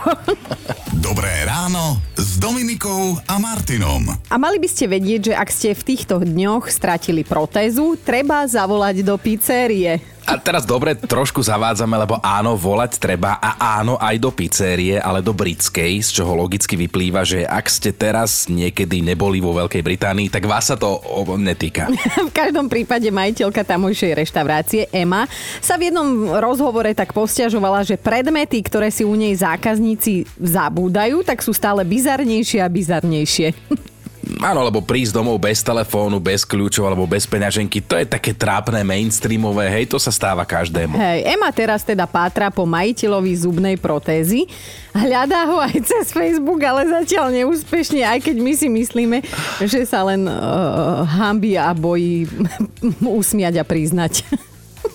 Dobré 1.07 1.43
ráno 1.43 1.99
s 2.13 2.37
Dominikou 2.37 3.17
a 3.25 3.35
Martinom. 3.41 4.05
A 4.29 4.35
mali 4.37 4.61
by 4.61 4.69
ste 4.69 4.85
vedieť, 4.87 5.31
že 5.31 5.33
ak 5.33 5.49
ste 5.49 5.69
v 5.73 5.85
týchto 5.95 6.21
dňoch 6.21 6.69
stratili 6.69 7.25
protézu, 7.25 7.97
treba 7.99 8.45
zavolať 8.45 9.01
do 9.01 9.17
pizzerie. 9.17 9.99
A 10.29 10.37
teraz 10.37 10.69
dobre, 10.69 10.93
trošku 10.93 11.41
zavádzame, 11.41 11.97
lebo 11.97 12.21
áno, 12.21 12.53
volať 12.53 13.01
treba 13.01 13.41
a 13.41 13.81
áno 13.81 13.97
aj 13.97 14.15
do 14.21 14.29
pizzerie, 14.29 15.01
ale 15.01 15.25
do 15.25 15.33
britskej, 15.33 15.97
z 16.05 16.21
čoho 16.21 16.37
logicky 16.37 16.77
vyplýva, 16.77 17.25
že 17.25 17.41
ak 17.41 17.65
ste 17.65 17.89
teraz 17.89 18.45
niekedy 18.45 19.01
neboli 19.01 19.41
vo 19.41 19.57
Veľkej 19.57 19.81
Británii, 19.81 20.29
tak 20.29 20.45
vás 20.45 20.69
sa 20.69 20.77
to 20.77 21.01
netýka. 21.41 21.89
v 22.29 22.31
každom 22.31 22.69
prípade 22.69 23.09
majiteľka 23.09 23.65
tamojšej 23.65 24.11
reštaurácie 24.21 24.81
Emma 24.93 25.25
sa 25.57 25.75
v 25.81 25.89
jednom 25.89 26.37
rozhovore 26.37 26.93
tak 26.93 27.17
posťažovala, 27.17 27.81
že 27.81 27.97
predmety, 27.97 28.61
ktoré 28.61 28.93
si 28.93 29.01
u 29.01 29.17
nej 29.17 29.33
zákazníci 29.33 30.29
zabúdajú, 30.37 31.25
tak 31.25 31.41
sú 31.41 31.51
stále 31.51 31.81
bizarnejšie 31.81 32.61
a 32.61 32.69
bizarnejšie. 32.69 33.47
Áno, 34.39 34.63
lebo 34.63 34.79
prísť 34.79 35.19
domov 35.19 35.41
bez 35.41 35.59
telefónu, 35.59 36.23
bez 36.23 36.47
kľúčov 36.47 36.87
alebo 36.87 37.03
bez 37.03 37.27
peňaženky, 37.27 37.83
to 37.83 37.99
je 37.99 38.05
také 38.07 38.31
trápne 38.31 38.79
mainstreamové, 38.85 39.67
hej, 39.67 39.91
to 39.91 39.97
sa 39.99 40.13
stáva 40.13 40.47
každému. 40.47 40.95
Hej, 40.95 41.27
Ema 41.27 41.51
teraz 41.51 41.83
teda 41.83 42.07
pátra 42.07 42.47
po 42.47 42.63
majiteľovi 42.63 43.33
zubnej 43.35 43.75
protézy. 43.75 44.47
Hľadá 44.95 45.47
ho 45.51 45.59
aj 45.59 45.75
cez 45.89 46.15
Facebook, 46.15 46.61
ale 46.63 46.87
zatiaľ 46.87 47.33
neúspešne, 47.43 48.05
aj 48.07 48.19
keď 48.23 48.35
my 48.39 48.53
si 48.55 48.67
myslíme, 48.71 49.17
že 49.65 49.83
sa 49.83 50.07
len 50.07 50.23
uh, 50.27 51.03
hambí 51.03 51.59
a 51.59 51.75
bojí 51.75 52.29
usmiať 53.21 53.59
a 53.59 53.65
priznať. 53.65 54.23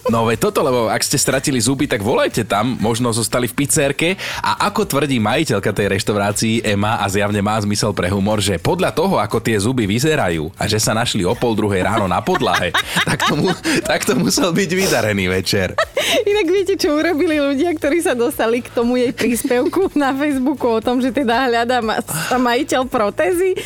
No 0.07 0.23
veď 0.23 0.39
toto, 0.39 0.63
lebo 0.63 0.87
ak 0.87 1.03
ste 1.03 1.19
stratili 1.19 1.59
zuby, 1.59 1.91
tak 1.91 1.99
volajte 1.99 2.47
tam, 2.47 2.79
možno 2.79 3.11
zostali 3.11 3.51
v 3.51 3.59
pizzerke 3.59 4.15
a 4.39 4.71
ako 4.71 4.87
tvrdí 4.87 5.19
majiteľka 5.19 5.75
tej 5.75 5.87
reštaurácii 5.99 6.63
Ema 6.63 7.03
a 7.03 7.07
zjavne 7.11 7.43
má 7.43 7.59
zmysel 7.59 7.91
pre 7.91 8.07
humor, 8.07 8.39
že 8.39 8.63
podľa 8.63 8.95
toho, 8.95 9.19
ako 9.19 9.43
tie 9.43 9.59
zuby 9.59 9.83
vyzerajú 9.91 10.55
a 10.55 10.71
že 10.71 10.79
sa 10.79 10.95
našli 10.95 11.27
o 11.27 11.35
pol 11.35 11.59
druhej 11.59 11.83
ráno 11.83 12.07
na 12.07 12.23
podlahe, 12.23 12.71
tak 13.09 13.27
to, 13.27 13.35
mu, 13.35 13.51
tak 13.83 14.07
to 14.07 14.15
musel 14.15 14.55
byť 14.55 14.71
vydarený 14.71 15.27
večer. 15.27 15.75
Inak 16.23 16.47
viete, 16.55 16.75
čo 16.79 16.95
urobili 16.95 17.43
ľudia, 17.43 17.75
ktorí 17.75 17.99
sa 17.99 18.15
dostali 18.15 18.63
k 18.63 18.71
tomu 18.71 18.95
jej 19.03 19.11
príspevku 19.11 19.91
na 19.99 20.15
Facebooku 20.15 20.79
o 20.79 20.79
tom, 20.79 21.03
že 21.03 21.11
teda 21.11 21.51
hľadá 21.51 21.83
ma- 21.83 21.99
majiteľ 22.39 22.87
protézy? 22.87 23.59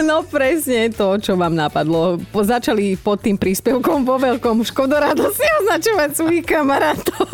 No 0.00 0.24
presne 0.24 0.88
to, 0.88 1.20
čo 1.20 1.36
vám 1.36 1.52
napadlo. 1.52 2.16
Po, 2.32 2.40
začali 2.40 2.96
pod 2.96 3.20
tým 3.20 3.36
príspevkom 3.36 4.08
vo 4.08 4.16
veľkom 4.16 4.64
škodoradosť 4.64 5.57
označovať 5.62 6.10
svojich 6.14 6.46
kamarátov. 6.46 7.26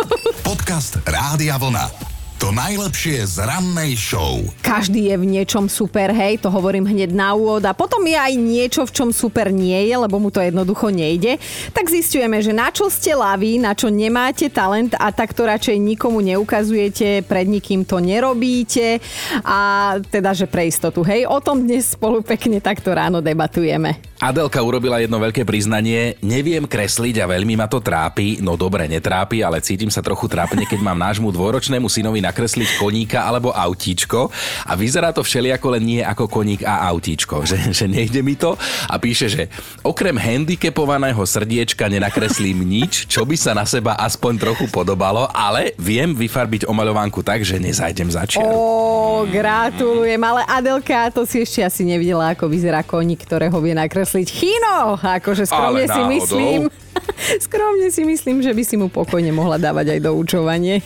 Podcast 0.45 1.01
Rádia 1.05 1.61
Vlna. 1.61 2.04
To 2.45 2.53
najlepšie 2.53 3.25
z 3.25 3.41
rannej 3.41 3.97
show. 3.97 4.37
Každý 4.61 5.09
je 5.09 5.17
v 5.17 5.25
niečom 5.25 5.65
super, 5.65 6.13
hej, 6.13 6.45
to 6.45 6.53
hovorím 6.53 6.85
hneď 6.85 7.17
na 7.17 7.33
úvod 7.33 7.65
a 7.65 7.73
potom 7.73 8.05
je 8.05 8.21
aj 8.21 8.37
niečo, 8.37 8.85
v 8.85 8.93
čom 8.93 9.09
super 9.17 9.49
nie 9.49 9.89
je, 9.89 9.97
lebo 9.97 10.21
mu 10.21 10.29
to 10.29 10.45
jednoducho 10.45 10.93
nejde. 10.93 11.41
Tak 11.73 11.89
zistujeme, 11.89 12.45
že 12.45 12.53
na 12.53 12.69
čo 12.69 12.93
ste 12.93 13.17
laví, 13.17 13.57
na 13.57 13.73
čo 13.73 13.89
nemáte 13.89 14.53
talent 14.53 14.93
a 14.93 15.09
tak 15.09 15.33
to 15.33 15.49
radšej 15.49 15.81
nikomu 15.81 16.21
neukazujete, 16.21 17.25
pred 17.25 17.49
nikým 17.49 17.81
to 17.89 17.97
nerobíte 17.97 19.01
a 19.41 19.97
teda, 20.05 20.37
že 20.37 20.45
pre 20.45 20.69
istotu, 20.69 21.01
hej, 21.01 21.25
o 21.25 21.41
tom 21.41 21.65
dnes 21.65 21.97
spolu 21.97 22.21
pekne 22.21 22.61
takto 22.61 22.93
ráno 22.93 23.25
debatujeme. 23.25 24.13
Adelka 24.25 24.57
urobila 24.65 25.05
jedno 25.05 25.21
veľké 25.21 25.45
priznanie. 25.45 26.17
Neviem 26.25 26.65
kresliť 26.65 27.21
a 27.21 27.29
veľmi 27.29 27.61
ma 27.61 27.69
to 27.69 27.85
trápi. 27.85 28.41
No 28.41 28.57
dobre, 28.57 28.89
netrápi, 28.89 29.45
ale 29.45 29.61
cítim 29.61 29.93
sa 29.93 30.01
trochu 30.01 30.33
trápne, 30.33 30.65
keď 30.65 30.81
mám 30.81 30.97
nášmu 30.97 31.29
dvoročnému 31.29 31.93
synovi 31.93 32.25
nakresliť 32.35 32.83
koníka 32.83 33.23
alebo 33.23 33.55
autíčko. 33.55 34.35
A 34.67 34.75
vyzerá 34.75 35.15
to 35.15 35.23
všelijako 35.23 35.79
len 35.79 35.87
nie 35.87 36.03
ako 36.03 36.27
koník 36.27 36.67
a 36.67 36.91
autíčko. 36.91 37.47
Že, 37.47 37.71
že 37.71 37.87
nejde 37.87 38.27
mi 38.27 38.35
to. 38.35 38.59
A 38.91 38.99
píše, 38.99 39.31
že 39.31 39.47
okrem 39.87 40.19
handicapovaného 40.19 41.23
srdiečka 41.23 41.87
nenakreslím 41.87 42.67
nič, 42.67 43.07
čo 43.07 43.23
by 43.23 43.39
sa 43.39 43.55
na 43.55 43.63
seba 43.63 43.95
aspoň 43.95 44.43
trochu 44.43 44.67
podobalo, 44.67 45.31
ale 45.31 45.79
viem 45.79 46.11
vyfarbiť 46.11 46.67
omaľovánku 46.67 47.23
tak, 47.23 47.47
že 47.47 47.63
nezajdem 47.63 48.11
za 48.11 48.27
čiaru. 48.27 48.51
Ó, 48.51 49.23
gratulujem, 49.31 50.19
ale 50.19 50.43
Adelka, 50.51 51.15
to 51.15 51.23
si 51.23 51.47
ešte 51.47 51.63
asi 51.63 51.87
nevidela, 51.87 52.35
ako 52.35 52.51
vyzerá 52.51 52.83
koník, 52.83 53.23
ktorého 53.23 53.55
vie 53.63 53.79
nakresliť 53.79 54.27
chino. 54.27 54.99
Akože 54.99 55.47
skromne 55.47 55.87
si 55.87 56.03
myslím. 56.19 56.67
Skromne 57.45 57.89
si 57.91 58.03
myslím, 58.05 58.43
že 58.43 58.53
by 58.53 58.63
si 58.63 58.77
mu 58.77 58.89
pokojne 58.89 59.33
mohla 59.33 59.57
dávať 59.61 59.99
aj 59.99 60.01
doučovanie. 60.05 60.81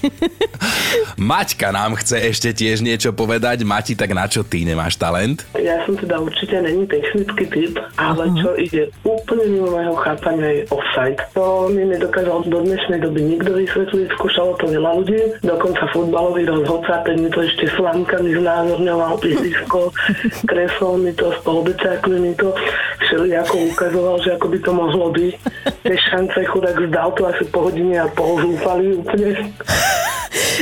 Maťka 1.18 1.74
nám 1.74 1.98
chce 1.98 2.30
ešte 2.30 2.50
tiež 2.54 2.80
niečo 2.80 3.10
povedať. 3.10 3.66
Mati, 3.66 3.98
tak 3.98 4.14
na 4.14 4.30
čo 4.30 4.46
ty 4.46 4.62
nemáš 4.62 4.96
talent? 4.96 5.44
Ja 5.58 5.82
som 5.84 5.98
teda 5.98 6.22
určite 6.22 6.62
není 6.62 6.86
technický 6.86 7.44
typ, 7.50 7.74
ale 7.98 8.30
uh-huh. 8.30 8.40
čo 8.40 8.50
ide 8.54 8.82
úplne 9.02 9.50
mimo 9.50 9.74
mojho 9.74 9.96
chápania 9.98 10.48
je 10.48 10.62
offside. 10.70 11.20
To 11.34 11.68
mi 11.68 11.84
nedokázal 11.84 12.46
do 12.46 12.58
dnešnej 12.62 13.02
doby 13.02 13.20
nikto 13.34 13.50
vysvetliť, 13.58 14.06
skúšalo 14.16 14.54
to 14.62 14.66
veľa 14.70 14.90
ľudí, 15.02 15.20
dokonca 15.42 15.82
futbalový 15.90 16.46
rozhodca, 16.46 17.02
ten 17.04 17.18
mi 17.20 17.30
to 17.34 17.42
ešte 17.42 17.66
slámkami 17.74 18.30
znázorňoval, 18.38 19.12
písisko, 19.18 19.90
kresol 20.50 21.02
mi 21.02 21.12
to, 21.12 21.34
spolubecákli 21.42 22.16
mi 22.22 22.32
to, 22.38 22.54
všelijako 22.98 23.54
ukazoval, 23.72 24.16
že 24.22 24.34
ako 24.34 24.46
by 24.48 24.58
to 24.58 24.70
mohlo 24.74 25.06
byť 25.14 25.32
šance, 25.88 26.38
chudák 26.50 26.76
zdal 26.88 27.10
to 27.14 27.22
asi 27.26 27.44
po 27.48 27.68
hodine 27.68 27.96
a 28.00 28.06
pol 28.10 28.40
zúfali 28.42 28.92
úplne. 28.96 29.54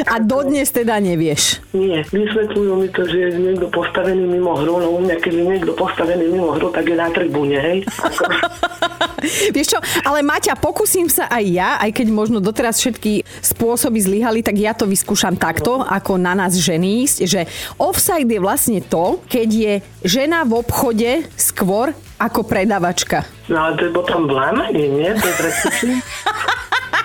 A 0.07 0.21
dodnes 0.21 0.69
teda 0.71 1.01
nevieš? 1.01 1.65
Nie, 1.73 2.05
vysvetľujú 2.13 2.73
mi 2.77 2.89
to, 2.93 3.09
že 3.09 3.17
je 3.17 3.31
niekto 3.41 3.67
postavený 3.73 4.29
mimo 4.29 4.53
hru, 4.53 4.77
no 4.79 4.93
u 4.93 5.01
mňa 5.01 5.17
keď 5.19 5.33
je 5.33 5.45
niekto 5.57 5.73
postavený 5.73 6.29
mimo 6.29 6.53
hru, 6.53 6.69
tak 6.69 6.85
je 6.85 6.97
na 6.97 7.09
tribúne, 7.09 7.57
hej? 7.57 7.79
Ako... 8.05 8.23
Vieš 9.55 9.77
čo, 9.77 9.79
ale 10.07 10.23
Maťa, 10.23 10.59
pokúsim 10.59 11.11
sa 11.11 11.27
aj 11.31 11.45
ja, 11.47 11.71
aj 11.83 11.91
keď 11.93 12.07
možno 12.11 12.39
doteraz 12.39 12.79
všetky 12.81 13.27
spôsoby 13.43 13.99
zlyhali, 14.03 14.41
tak 14.43 14.57
ja 14.59 14.73
to 14.73 14.89
vyskúšam 14.89 15.35
takto, 15.35 15.83
ako 15.83 16.19
na 16.19 16.35
nás 16.35 16.55
ženy, 16.57 17.07
že 17.07 17.47
offside 17.77 18.29
je 18.29 18.41
vlastne 18.41 18.81
to, 18.83 19.21
keď 19.27 19.49
je 19.49 19.75
žena 20.07 20.47
v 20.47 20.63
obchode 20.63 21.27
skôr 21.37 21.93
ako 22.17 22.49
predavačka. 22.49 23.29
No 23.53 23.69
ale 23.69 23.77
to 23.77 23.83
je 23.89 23.93
potom 23.93 24.25
vlámanie, 24.25 24.89
nie? 24.89 25.11
To 25.13 25.27
je 25.29 25.37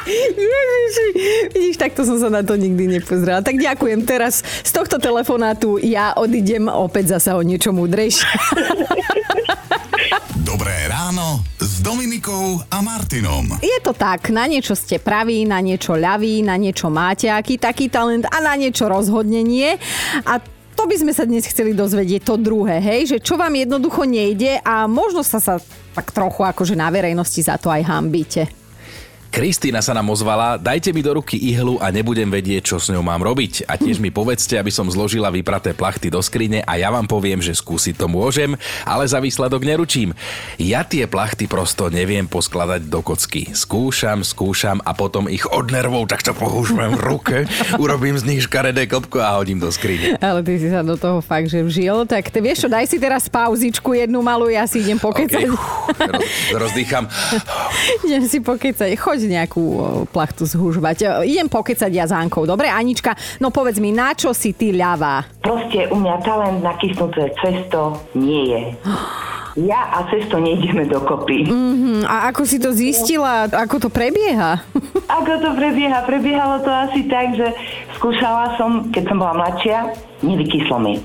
Ježiši, 0.01 1.07
vidíš, 1.53 1.77
takto 1.77 2.01
som 2.01 2.17
sa 2.17 2.33
na 2.33 2.41
to 2.41 2.57
nikdy 2.57 2.89
nepozerala. 2.89 3.45
Tak 3.45 3.61
ďakujem 3.61 4.01
teraz 4.01 4.41
z 4.41 4.71
tohto 4.73 4.97
telefonátu 4.97 5.77
ja 5.77 6.17
odídem 6.17 6.65
opäť 6.65 7.17
zasa 7.17 7.37
o 7.37 7.41
niečo 7.45 7.69
múdrejšie. 7.69 8.25
Dobré 10.49 10.73
ráno 10.89 11.45
Dominikou 11.81 12.61
a 12.69 12.77
Martinom. 12.85 13.57
Je 13.57 13.81
to 13.81 13.97
tak, 13.97 14.29
na 14.29 14.45
niečo 14.45 14.77
ste 14.77 15.01
praví, 15.01 15.49
na 15.49 15.57
niečo 15.65 15.97
ľaví, 15.97 16.45
na 16.45 16.53
niečo 16.53 16.93
máte 16.93 17.25
aký 17.25 17.57
taký 17.57 17.89
talent 17.89 18.29
a 18.29 18.37
na 18.37 18.53
niečo 18.53 18.85
rozhodne 18.85 19.41
nie. 19.41 19.81
A 20.29 20.37
to 20.77 20.85
by 20.85 20.95
sme 21.01 21.09
sa 21.09 21.25
dnes 21.25 21.41
chceli 21.49 21.73
dozvedieť, 21.73 22.21
to 22.21 22.37
druhé, 22.37 22.77
hej, 22.77 23.01
že 23.09 23.17
čo 23.17 23.33
vám 23.33 23.57
jednoducho 23.57 24.05
nejde 24.05 24.61
a 24.61 24.85
možno 24.85 25.25
sa 25.25 25.41
sa 25.41 25.57
tak 25.97 26.13
trochu 26.13 26.45
akože 26.45 26.77
na 26.77 26.93
verejnosti 26.93 27.41
za 27.41 27.57
to 27.57 27.73
aj 27.73 27.81
hambíte. 27.81 28.60
Kristýna 29.31 29.79
sa 29.79 29.95
nám 29.95 30.11
ozvala, 30.11 30.59
dajte 30.59 30.91
mi 30.91 30.99
do 30.99 31.15
ruky 31.15 31.39
ihlu 31.39 31.79
a 31.79 31.87
nebudem 31.87 32.27
vedieť, 32.27 32.75
čo 32.75 32.83
s 32.83 32.91
ňou 32.91 32.99
mám 32.99 33.23
robiť. 33.23 33.63
A 33.63 33.79
tiež 33.79 34.03
mi 34.03 34.11
povedzte, 34.11 34.59
aby 34.59 34.67
som 34.67 34.91
zložila 34.91 35.31
vypraté 35.31 35.71
plachty 35.71 36.11
do 36.11 36.19
skrine 36.19 36.59
a 36.67 36.75
ja 36.75 36.91
vám 36.91 37.07
poviem, 37.07 37.39
že 37.39 37.55
skúsiť 37.55 37.95
to 37.95 38.11
môžem, 38.11 38.59
ale 38.83 39.07
za 39.07 39.23
výsledok 39.23 39.63
neručím. 39.63 40.11
Ja 40.59 40.83
tie 40.83 41.07
plachty 41.07 41.47
prosto 41.47 41.87
neviem 41.87 42.27
poskladať 42.27 42.91
do 42.91 42.99
kocky. 42.99 43.55
Skúšam, 43.55 44.27
skúšam 44.27 44.83
a 44.83 44.91
potom 44.91 45.31
ich 45.31 45.47
od 45.47 45.71
nervov 45.71 46.11
takto 46.11 46.35
pohúžujem 46.35 46.99
v 46.99 47.01
ruke, 47.01 47.37
urobím 47.79 48.19
z 48.19 48.27
nich 48.27 48.51
škaredé 48.51 48.83
kopko 48.91 49.23
a 49.23 49.39
hodím 49.39 49.63
do 49.63 49.71
skrine. 49.71 50.19
Ale 50.19 50.43
ty 50.43 50.59
si 50.59 50.67
sa 50.67 50.83
do 50.83 50.99
toho 50.99 51.23
fakt, 51.23 51.47
že 51.47 51.63
vžil. 51.63 52.03
Tak 52.03 52.35
ty 52.35 52.43
vieš 52.43 52.67
čo, 52.67 52.69
daj 52.69 52.83
si 52.83 52.99
teraz 52.99 53.31
pauzičku 53.31 53.95
jednu 53.95 54.19
malú, 54.19 54.51
ja 54.51 54.67
si 54.67 54.83
idem 54.83 54.99
pokecať. 54.99 55.47
Okay. 55.47 56.11
Roz, 56.11 56.27
rozdýcham. 56.67 57.07
idem 58.03 58.27
si 58.27 58.43
pokecať. 58.43 58.91
Choď 58.99 59.20
nejakú 59.27 59.63
plachtu 60.09 60.45
zhužovať. 60.47 61.25
Idem 61.27 61.49
pokecať 61.49 61.91
ja 61.91 62.05
s 62.05 62.13
Ankou. 62.13 62.47
Dobre, 62.47 62.69
Anička, 62.69 63.13
no 63.43 63.53
povedz 63.53 63.77
mi, 63.77 63.93
na 63.93 64.15
čo 64.17 64.31
si 64.31 64.55
ty 64.55 64.73
ľavá? 64.73 65.27
Proste 65.43 65.89
u 65.89 65.97
mňa 65.99 66.15
talent 66.23 66.59
na 66.61 66.73
kysnuté 66.77 67.33
cesto 67.41 67.97
nie 68.17 68.49
je. 68.49 68.61
Ja 69.59 69.91
a 69.91 70.07
cesto 70.07 70.39
nejdeme 70.39 70.87
dokopy. 70.87 71.43
Mm-hmm. 71.43 72.07
A 72.07 72.31
ako 72.31 72.47
si 72.47 72.55
to 72.55 72.71
zistila? 72.71 73.51
Ako 73.51 73.83
to 73.83 73.89
prebieha? 73.91 74.63
Ako 75.19 75.43
to 75.43 75.51
prebieha? 75.59 76.07
Prebiehalo 76.07 76.63
to 76.63 76.71
asi 76.71 77.03
tak, 77.11 77.35
že 77.35 77.51
skúšala 77.99 78.55
som, 78.55 78.87
keď 78.95 79.11
som 79.11 79.19
bola 79.19 79.35
mladšia, 79.43 79.91
nevykyslo 80.23 80.79
mi. 80.79 81.03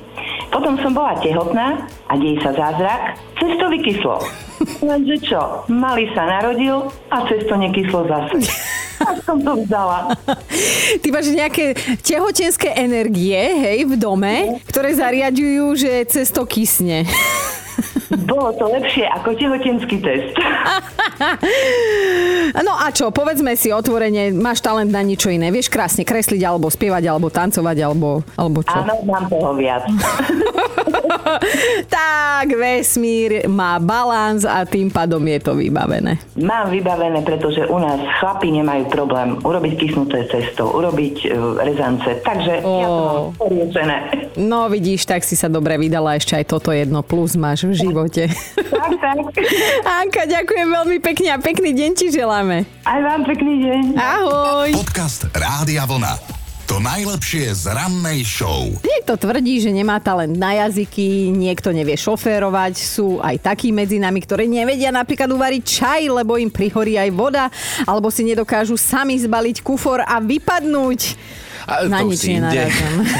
Potom 0.55 0.79
som 0.79 0.95
bola 0.95 1.19
tehotná 1.19 1.91
a 2.07 2.13
deje 2.15 2.39
sa 2.39 2.55
zázrak, 2.55 3.19
cesto 3.35 3.67
vykyslo. 3.67 4.46
Lenže 4.83 5.17
čo, 5.23 5.65
malý 5.71 6.11
sa 6.13 6.27
narodil 6.27 6.91
a 7.11 7.17
cesto 7.27 7.55
nekyslo 7.57 8.07
zase. 8.07 8.39
Tak 8.97 9.29
som 9.29 9.37
to 9.45 9.61
vzdala. 9.61 10.17
Ty 11.05 11.09
máš 11.13 11.29
nejaké 11.29 11.77
tehotenské 12.01 12.81
energie, 12.81 13.37
hej, 13.37 13.85
v 13.85 13.93
dome, 14.01 14.57
ktoré 14.73 14.97
zariadujú, 14.97 15.77
že 15.77 16.09
cesto 16.09 16.49
kysne. 16.49 17.05
Bolo 18.25 18.57
to 18.57 18.73
lepšie 18.73 19.05
ako 19.21 19.37
tehotenský 19.37 20.01
test. 20.01 20.33
No 22.57 22.73
a 22.73 22.89
čo, 22.89 23.13
povedzme 23.13 23.53
si 23.53 23.69
otvorene, 23.69 24.33
máš 24.33 24.65
talent 24.65 24.89
na 24.89 25.05
niečo 25.05 25.29
iné. 25.29 25.53
Vieš 25.53 25.69
krásne 25.69 26.09
kresliť, 26.09 26.41
alebo 26.41 26.73
spievať, 26.73 27.05
alebo 27.05 27.29
tancovať, 27.29 27.77
alebo, 27.85 28.25
alebo 28.33 28.65
čo? 28.65 28.73
Áno, 28.73 28.97
mám 29.05 29.29
toho 29.29 29.53
viac. 29.53 29.85
tak, 31.97 32.47
vesmír 32.57 33.45
má 33.51 33.77
balans 33.77 34.49
a 34.49 34.65
tým 34.65 34.89
pádom 34.89 35.21
je 35.29 35.39
to 35.43 35.53
vybavené. 35.53 36.17
Mám 36.41 36.73
vybavené, 36.73 37.21
pretože 37.27 37.69
u 37.69 37.77
nás 37.77 38.01
chlapi 38.21 38.49
nemajú 38.49 38.89
problém 38.89 39.37
urobiť 39.45 39.73
kysnuté 39.77 40.25
cesto, 40.31 40.73
urobiť 40.73 41.17
uh, 41.29 41.61
rezance, 41.61 42.25
takže 42.25 42.65
oh. 42.65 42.81
ja 42.81 42.89
to 42.89 43.03
mám 43.05 43.27
poriešené. 43.37 43.97
No 44.37 44.69
vidíš, 44.69 45.09
tak 45.09 45.25
si 45.25 45.37
sa 45.37 45.49
dobre 45.49 45.77
vydala, 45.77 46.17
ešte 46.17 46.37
aj 46.37 46.45
toto 46.49 46.73
jedno 46.73 47.05
plus 47.05 47.37
máš 47.37 47.69
v 47.69 47.89
živote. 47.89 48.29
tak, 48.57 48.93
tak. 49.01 49.17
Anka, 50.01 50.23
ďakujem 50.29 50.69
veľmi 50.69 50.99
pekne 51.05 51.29
a 51.35 51.39
pekný 51.41 51.73
deň 51.73 51.91
ti 51.97 52.07
želáme. 52.47 52.63
Aj 52.87 53.01
vám 53.03 53.21
pekný 53.27 53.55
deň. 53.59 53.83
Ahoj. 53.99 54.71
Podcast 54.79 55.27
Rádia 55.35 55.83
Vlna. 55.83 56.15
To 56.67 56.83
najlepšie 56.83 57.55
z 57.55 57.71
rannej 57.71 58.27
show. 58.27 58.67
Niekto 58.83 59.15
tvrdí, 59.15 59.63
že 59.63 59.71
nemá 59.71 60.03
talent 60.03 60.35
na 60.35 60.67
jazyky, 60.67 61.31
niekto 61.31 61.71
nevie 61.71 61.95
šoférovať, 61.95 62.75
sú 62.75 63.23
aj 63.23 63.39
takí 63.39 63.71
medzi 63.71 64.03
nami, 64.03 64.19
ktorí 64.19 64.51
nevedia 64.51 64.91
napríklad 64.91 65.31
uvariť 65.31 65.63
čaj, 65.63 66.03
lebo 66.11 66.35
im 66.39 66.51
prihorí 66.51 66.99
aj 66.99 67.11
voda, 67.15 67.47
alebo 67.87 68.11
si 68.11 68.27
nedokážu 68.27 68.75
sami 68.75 69.15
zbaliť 69.15 69.63
kufor 69.63 70.03
a 70.03 70.19
vypadnúť. 70.19 71.01
A 71.67 71.91
Na 71.91 72.07
to 72.07 72.15
nič 72.15 72.23
si 72.23 72.39
inde, 72.39 72.63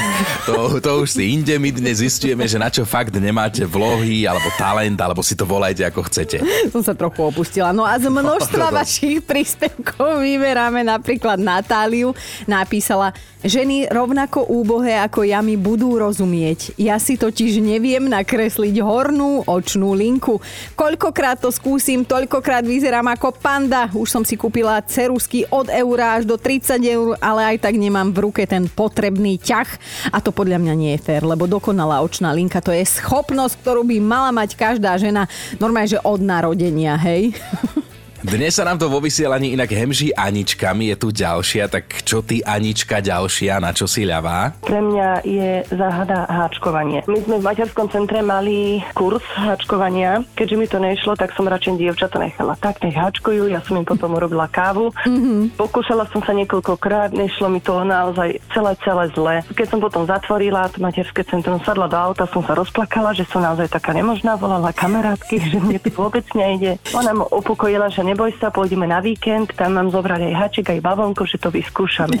to, 0.47 0.79
to 0.79 0.91
už 1.03 1.19
si 1.19 1.35
inde, 1.35 1.59
my 1.59 1.67
dnes 1.75 1.99
zistujeme, 1.99 2.47
že 2.47 2.55
na 2.55 2.71
čo 2.71 2.87
fakt 2.87 3.11
nemáte 3.19 3.67
vlohy, 3.67 4.23
alebo 4.23 4.47
talent, 4.55 4.95
alebo 5.03 5.19
si 5.19 5.35
to 5.35 5.43
volajte 5.43 5.83
ako 5.83 6.07
chcete. 6.07 6.39
Som 6.71 6.79
sa 6.79 6.95
trochu 6.95 7.27
opustila. 7.27 7.75
No 7.75 7.83
a 7.83 7.99
z 7.99 8.07
množstva 8.17 8.55
No, 8.57 8.71
no, 8.71 8.73
no. 8.73 8.79
vašich 8.79 9.19
príspevkov 9.27 10.23
vyberáme 10.23 10.81
napríklad 10.87 11.37
Natáliu. 11.37 12.15
Napísala, 12.47 13.11
ženy 13.43 13.91
rovnako 13.91 14.47
úbohé 14.47 14.97
ako 15.03 15.27
ja 15.27 15.43
mi 15.43 15.59
budú 15.59 15.99
rozumieť. 15.99 16.73
Ja 16.79 16.97
si 16.97 17.19
totiž 17.19 17.59
neviem 17.59 18.07
nakresliť 18.07 18.79
hornú 18.79 19.43
očnú 19.45 19.91
linku. 19.93 20.39
Koľkokrát 20.73 21.43
to 21.43 21.51
skúsim, 21.51 22.07
toľkokrát 22.07 22.63
vyzerám 22.63 23.11
ako 23.11 23.35
panda. 23.35 23.91
Už 23.91 24.07
som 24.07 24.23
si 24.23 24.39
kúpila 24.39 24.79
cerusky 24.87 25.43
od 25.51 25.67
eura 25.69 26.15
až 26.17 26.23
do 26.25 26.39
30 26.39 26.79
eur, 26.81 27.19
ale 27.19 27.55
aj 27.55 27.67
tak 27.67 27.75
nemám 27.75 28.09
v 28.09 28.19
ruke 28.29 28.36
ten 28.45 28.69
potrebný 28.69 29.39
ťah. 29.41 29.69
A 30.11 30.21
to 30.21 30.35
podľa 30.35 30.61
mňa 30.61 30.73
nie 30.75 30.91
je 30.93 31.01
fér, 31.01 31.25
lebo 31.25 31.47
dokonalá 31.49 32.03
očná 32.03 32.35
linka 32.35 32.61
to 32.61 32.75
je 32.75 32.85
schopnosť, 32.85 33.63
ktorú 33.63 33.81
by 33.87 33.97
mala 34.03 34.29
mať 34.35 34.59
každá 34.59 34.99
žena 34.99 35.25
normálne, 35.57 35.89
že 35.89 36.03
od 36.03 36.21
narodenia, 36.21 36.99
hej? 36.99 37.31
Dnes 38.27 38.59
sa 38.59 38.67
nám 38.67 38.75
to 38.75 38.91
vo 38.91 38.99
vysielaní 38.99 39.55
inak 39.55 39.71
hemží 39.71 40.11
Aničkami, 40.11 40.91
je 40.91 40.95
tu 40.99 41.15
ďalšia, 41.15 41.71
tak 41.71 42.03
čo 42.03 42.19
ty 42.19 42.43
Anička 42.43 42.99
ďalšia, 42.99 43.55
na 43.63 43.71
čo 43.71 43.87
si 43.87 44.03
ľavá? 44.03 44.51
Pre 44.67 44.83
mňa 44.83 45.23
je 45.23 45.63
záhada 45.71 46.27
háčkovanie. 46.27 47.07
My 47.07 47.23
sme 47.23 47.39
v 47.39 47.47
materskom 47.47 47.87
centre 47.87 48.19
mali 48.19 48.83
kurz 48.91 49.23
háčkovania. 49.31 50.27
Keďže 50.35 50.55
mi 50.59 50.67
to 50.67 50.75
nešlo, 50.75 51.15
tak 51.15 51.31
som 51.39 51.47
radšej 51.47 51.79
dievčata 51.79 52.19
nechala. 52.19 52.59
Tak 52.59 52.83
nech 52.83 52.99
háčkujú, 52.99 53.47
ja 53.47 53.63
som 53.63 53.79
im 53.79 53.87
potom 53.87 54.19
urobila 54.19 54.51
kávu. 54.51 54.91
Mm-hmm. 55.07 55.55
Pokúšala 55.55 56.03
som 56.11 56.19
sa 56.19 56.35
niekoľkokrát, 56.35 57.15
nešlo 57.15 57.47
mi 57.47 57.63
to 57.63 57.79
naozaj 57.87 58.43
celé, 58.51 58.75
celé 58.83 59.07
zle. 59.15 59.35
Keď 59.55 59.67
som 59.71 59.79
potom 59.79 60.03
zatvorila 60.03 60.67
to 60.67 60.83
materské 60.83 61.23
centrum, 61.23 61.63
sadla 61.63 61.87
do 61.87 61.95
auta, 61.95 62.27
som 62.27 62.43
sa 62.43 62.59
rozplakala, 62.59 63.15
že 63.15 63.23
som 63.23 63.39
naozaj 63.39 63.71
taká 63.71 63.95
nemožná, 63.95 64.35
volala 64.35 64.75
kamarátky, 64.75 65.39
že 65.47 65.63
mne 65.63 65.79
to 65.79 65.95
vôbec 65.95 66.27
nejde. 66.35 66.75
Ona 66.91 67.15
ma 67.15 67.23
upokojila, 67.31 67.87
že 67.87 68.03
neboj 68.17 68.33
sa, 68.41 68.49
pôjdeme 68.49 68.89
na 68.89 68.97
víkend, 68.97 69.53
tam 69.53 69.77
mám 69.77 69.93
zobrať 69.93 70.25
aj 70.25 70.33
hačik, 70.33 70.73
aj 70.73 70.81
bavlnku, 70.81 71.21
že 71.29 71.37
to 71.37 71.53
vyskúšame. 71.53 72.17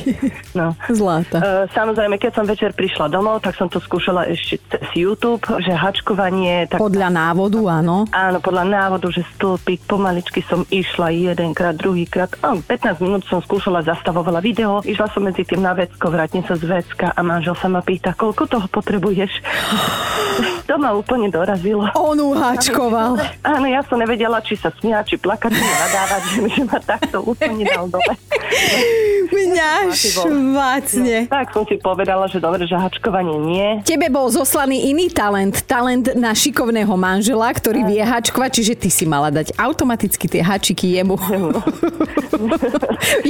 No. 0.53 0.77
Zláta. 0.93 1.41
E, 1.41 1.73
Samozrejme, 1.73 2.21
keď 2.21 2.37
som 2.37 2.45
večer 2.45 2.77
prišla 2.77 3.09
domov, 3.09 3.41
tak 3.41 3.57
som 3.57 3.65
to 3.65 3.81
skúšala 3.81 4.29
ešte 4.29 4.61
cez 4.69 4.85
YouTube, 4.93 5.41
že 5.41 5.73
hačkovanie... 5.73 6.69
Tak... 6.69 6.77
Podľa 6.77 7.09
návodu, 7.09 7.81
áno. 7.81 8.05
Áno, 8.13 8.37
podľa 8.37 8.69
návodu, 8.69 9.09
že 9.09 9.25
stĺpik, 9.33 9.89
pomaličky 9.89 10.45
som 10.45 10.69
išla 10.69 11.09
jedenkrát, 11.17 11.73
druhýkrát, 11.73 12.29
no, 12.45 12.61
15 12.61 13.01
minút 13.01 13.25
som 13.25 13.41
skúšala, 13.41 13.81
zastavovala 13.81 14.37
video, 14.37 14.85
išla 14.85 15.09
som 15.09 15.25
medzi 15.25 15.49
tým 15.49 15.65
na 15.65 15.73
vecko, 15.73 16.13
vrátim 16.13 16.45
sa 16.45 16.53
z 16.53 16.69
vecka 16.69 17.09
a 17.09 17.19
manžel 17.25 17.57
sa 17.57 17.65
ma 17.73 17.81
pýta, 17.81 18.13
koľko 18.13 18.45
toho 18.45 18.69
potrebuješ. 18.69 19.33
to 20.69 20.77
ma 20.77 20.93
úplne 20.93 21.33
dorazilo. 21.33 21.89
On 21.97 22.13
uháčkoval. 22.13 23.17
Áno, 23.41 23.65
ja 23.65 23.81
som 23.89 23.97
nevedela, 23.97 24.37
či 24.45 24.53
sa 24.53 24.69
smiať, 24.69 25.09
či 25.09 25.15
plakať, 25.17 25.57
nadávať, 25.77 26.21
že, 26.33 26.39
že 26.49 26.63
ma 26.65 26.79
takto 26.81 27.17
úplne 27.21 27.63
dal 27.65 27.85
dole. 27.89 28.13
Mňa 29.27 29.91
švácne. 29.91 31.17
Tak 31.27 31.51
som 31.51 31.67
si 31.67 31.75
povedala, 31.79 32.27
že 32.31 32.39
dobre, 32.39 32.63
že 32.63 32.75
hačkovanie 32.75 33.37
nie. 33.37 33.67
Tebe 33.83 34.07
bol 34.07 34.31
zoslaný 34.31 34.91
iný 34.91 35.11
talent, 35.11 35.67
talent 35.67 36.15
na 36.15 36.31
šikovného 36.31 36.91
manžela, 36.95 37.51
ktorý 37.51 37.83
vie 37.87 38.01
hačkovať, 38.01 38.51
čiže 38.61 38.73
ty 38.79 38.89
si 38.91 39.03
mala 39.03 39.29
dať 39.29 39.55
automaticky 39.59 40.25
tie 40.27 40.41
hačiky 40.43 40.99
jemu. 40.99 41.15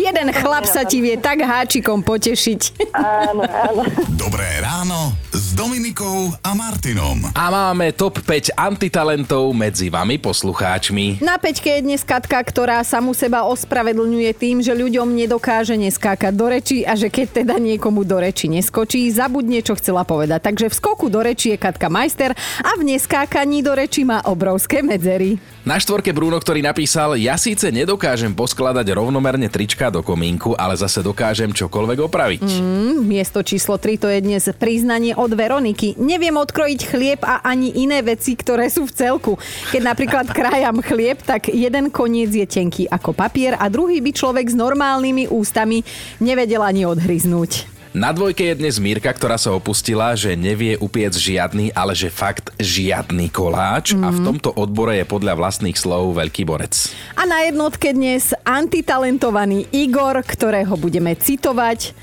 Jeden 0.07 0.27
chlap 0.33 0.65
sa 0.65 0.83
ti 0.83 0.99
vie 0.99 1.15
tak 1.17 1.41
háčikom 1.41 2.03
potešiť. 2.03 2.91
Áno, 2.93 3.43
áno. 3.45 3.81
Dobré 4.17 4.45
ráno 4.59 5.13
s 5.31 5.53
Dominikou 5.53 6.33
a 6.43 6.51
Martinom. 6.57 7.29
A 7.33 7.45
máme 7.47 7.93
top 7.93 8.19
5 8.19 8.57
antitalentov 8.57 9.53
medzi 9.53 9.87
vami 9.87 10.19
poslucháčmi. 10.19 11.23
Na 11.23 11.37
peťke 11.37 11.79
je 11.79 11.85
dnes 11.85 12.01
Katka, 12.03 12.41
ktorá 12.41 12.81
samu 12.83 13.13
seba 13.13 13.45
ospravedlňuje 13.47 14.31
tým, 14.35 14.57
že 14.59 14.73
ľuďom 14.73 15.13
nedokáže 15.13 15.77
neskákať 15.87 16.33
do 16.35 16.51
reči 16.51 16.83
a 16.83 16.99
že 16.99 17.07
keď 17.07 17.43
teda 17.43 17.55
niekomu 17.55 18.03
do 18.03 18.19
reči 18.19 18.51
neskočí, 18.51 19.07
zabudne, 19.09 19.63
čo 19.63 19.79
chcela 19.79 20.03
povedať. 20.03 20.43
Takže 20.43 20.67
v 20.67 20.77
skoku 20.77 21.07
do 21.07 21.23
reči 21.23 21.55
je 21.55 21.57
Katka 21.57 21.87
majster 21.87 22.35
a 22.61 22.71
v 22.75 22.83
neskákaní 22.83 23.63
do 23.63 23.71
reči 23.71 24.03
má 24.03 24.19
obrovské 24.27 24.83
medzery. 24.83 25.39
Na 25.67 25.75
štvorke 25.75 26.15
Bruno, 26.15 26.39
ktorý 26.39 26.63
napísal, 26.63 27.19
ja 27.19 27.35
síce 27.35 27.67
nedokážem 27.75 28.31
poskladať 28.31 28.87
rovnomerne 28.95 29.51
trička 29.51 29.91
do 29.91 29.99
komínku, 29.99 30.55
ale 30.55 30.79
zase 30.79 31.03
dokážem 31.03 31.51
čokoľvek 31.51 31.99
opraviť. 32.07 32.39
Mm. 32.47 33.03
Miesto 33.03 33.43
číslo 33.43 33.75
3 33.75 33.99
to 33.99 34.07
je 34.07 34.19
dnes 34.23 34.43
priznanie 34.55 35.11
od 35.11 35.27
Veroniky. 35.35 35.99
Neviem 35.99 36.39
odkrojiť 36.39 36.81
chlieb 36.87 37.19
a 37.19 37.43
ani 37.43 37.83
iné 37.83 37.99
veci, 37.99 38.39
ktoré 38.39 38.71
sú 38.71 38.87
v 38.87 38.95
celku. 38.95 39.33
Keď 39.75 39.81
napríklad 39.83 40.31
krajam 40.31 40.79
chlieb, 40.79 41.19
tak 41.19 41.51
jeden 41.51 41.91
koniec 41.91 42.31
je 42.31 42.47
tenký 42.47 42.87
ako 42.87 43.11
papier 43.11 43.59
a 43.59 43.67
druhý 43.67 43.99
by 43.99 44.15
človek 44.15 44.47
s 44.47 44.55
normálnymi 44.55 45.27
ústami 45.27 45.76
nevedel 46.21 46.63
ani 46.63 46.85
odhryznúť. 46.85 47.77
Na 47.97 48.13
dvojke 48.13 48.53
je 48.53 48.61
dnes 48.61 48.77
Mírka, 48.77 49.09
ktorá 49.09 49.41
sa 49.41 49.57
opustila, 49.57 50.13
že 50.13 50.37
nevie 50.37 50.77
upiec 50.77 51.17
žiadny, 51.17 51.73
ale 51.73 51.97
že 51.97 52.13
fakt 52.13 52.53
žiadny 52.61 53.33
koláč 53.33 53.97
mm-hmm. 53.97 54.05
a 54.05 54.09
v 54.13 54.19
tomto 54.21 54.49
odbore 54.53 54.93
je 55.01 55.05
podľa 55.07 55.33
vlastných 55.33 55.73
slov 55.73 56.13
veľký 56.13 56.45
borec. 56.45 56.93
A 57.17 57.25
na 57.25 57.49
jednotke 57.49 57.97
dnes 57.97 58.37
antitalentovaný 58.45 59.65
Igor, 59.73 60.21
ktorého 60.21 60.77
budeme 60.77 61.17
citovať. 61.17 61.97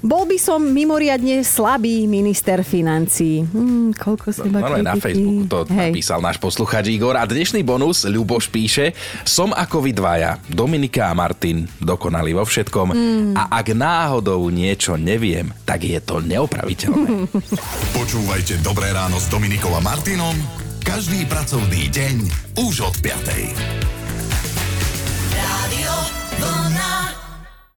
Bol 0.00 0.24
by 0.24 0.38
som 0.40 0.64
mimoriadne 0.64 1.44
slabý 1.44 2.08
minister 2.08 2.64
financí. 2.64 3.44
Hmm, 3.44 3.92
koľko 3.92 4.32
seba 4.32 4.64
No, 4.64 4.80
na. 4.80 4.96
Facebooku 4.96 5.44
to 5.44 5.58
Hej. 5.68 5.92
napísal 5.92 6.24
náš 6.24 6.40
posluchač 6.40 6.88
Igor. 6.88 7.20
A 7.20 7.28
dnešný 7.28 7.60
bonus, 7.60 8.08
Ľuboš 8.08 8.48
píše, 8.48 8.96
som 9.28 9.52
ako 9.52 9.84
vy 9.84 9.92
dvaja, 9.92 10.40
Dominika 10.48 11.12
a 11.12 11.16
Martin, 11.16 11.68
dokonali 11.84 12.32
vo 12.32 12.48
všetkom. 12.48 12.88
Mm. 12.96 13.32
A 13.36 13.60
ak 13.60 13.76
náhodou 13.76 14.40
niečo 14.48 14.96
neviem, 14.96 15.52
tak 15.68 15.84
je 15.84 16.00
to 16.00 16.24
neopraviteľné. 16.24 17.28
Počúvajte 18.00 18.64
Dobré 18.64 18.96
ráno 18.96 19.20
s 19.20 19.28
Dominikom 19.28 19.76
a 19.76 19.84
Martinom 19.84 20.36
každý 20.80 21.28
pracovný 21.28 21.92
deň 21.92 22.16
už 22.56 22.88
od 22.88 22.96
5. 23.04 23.99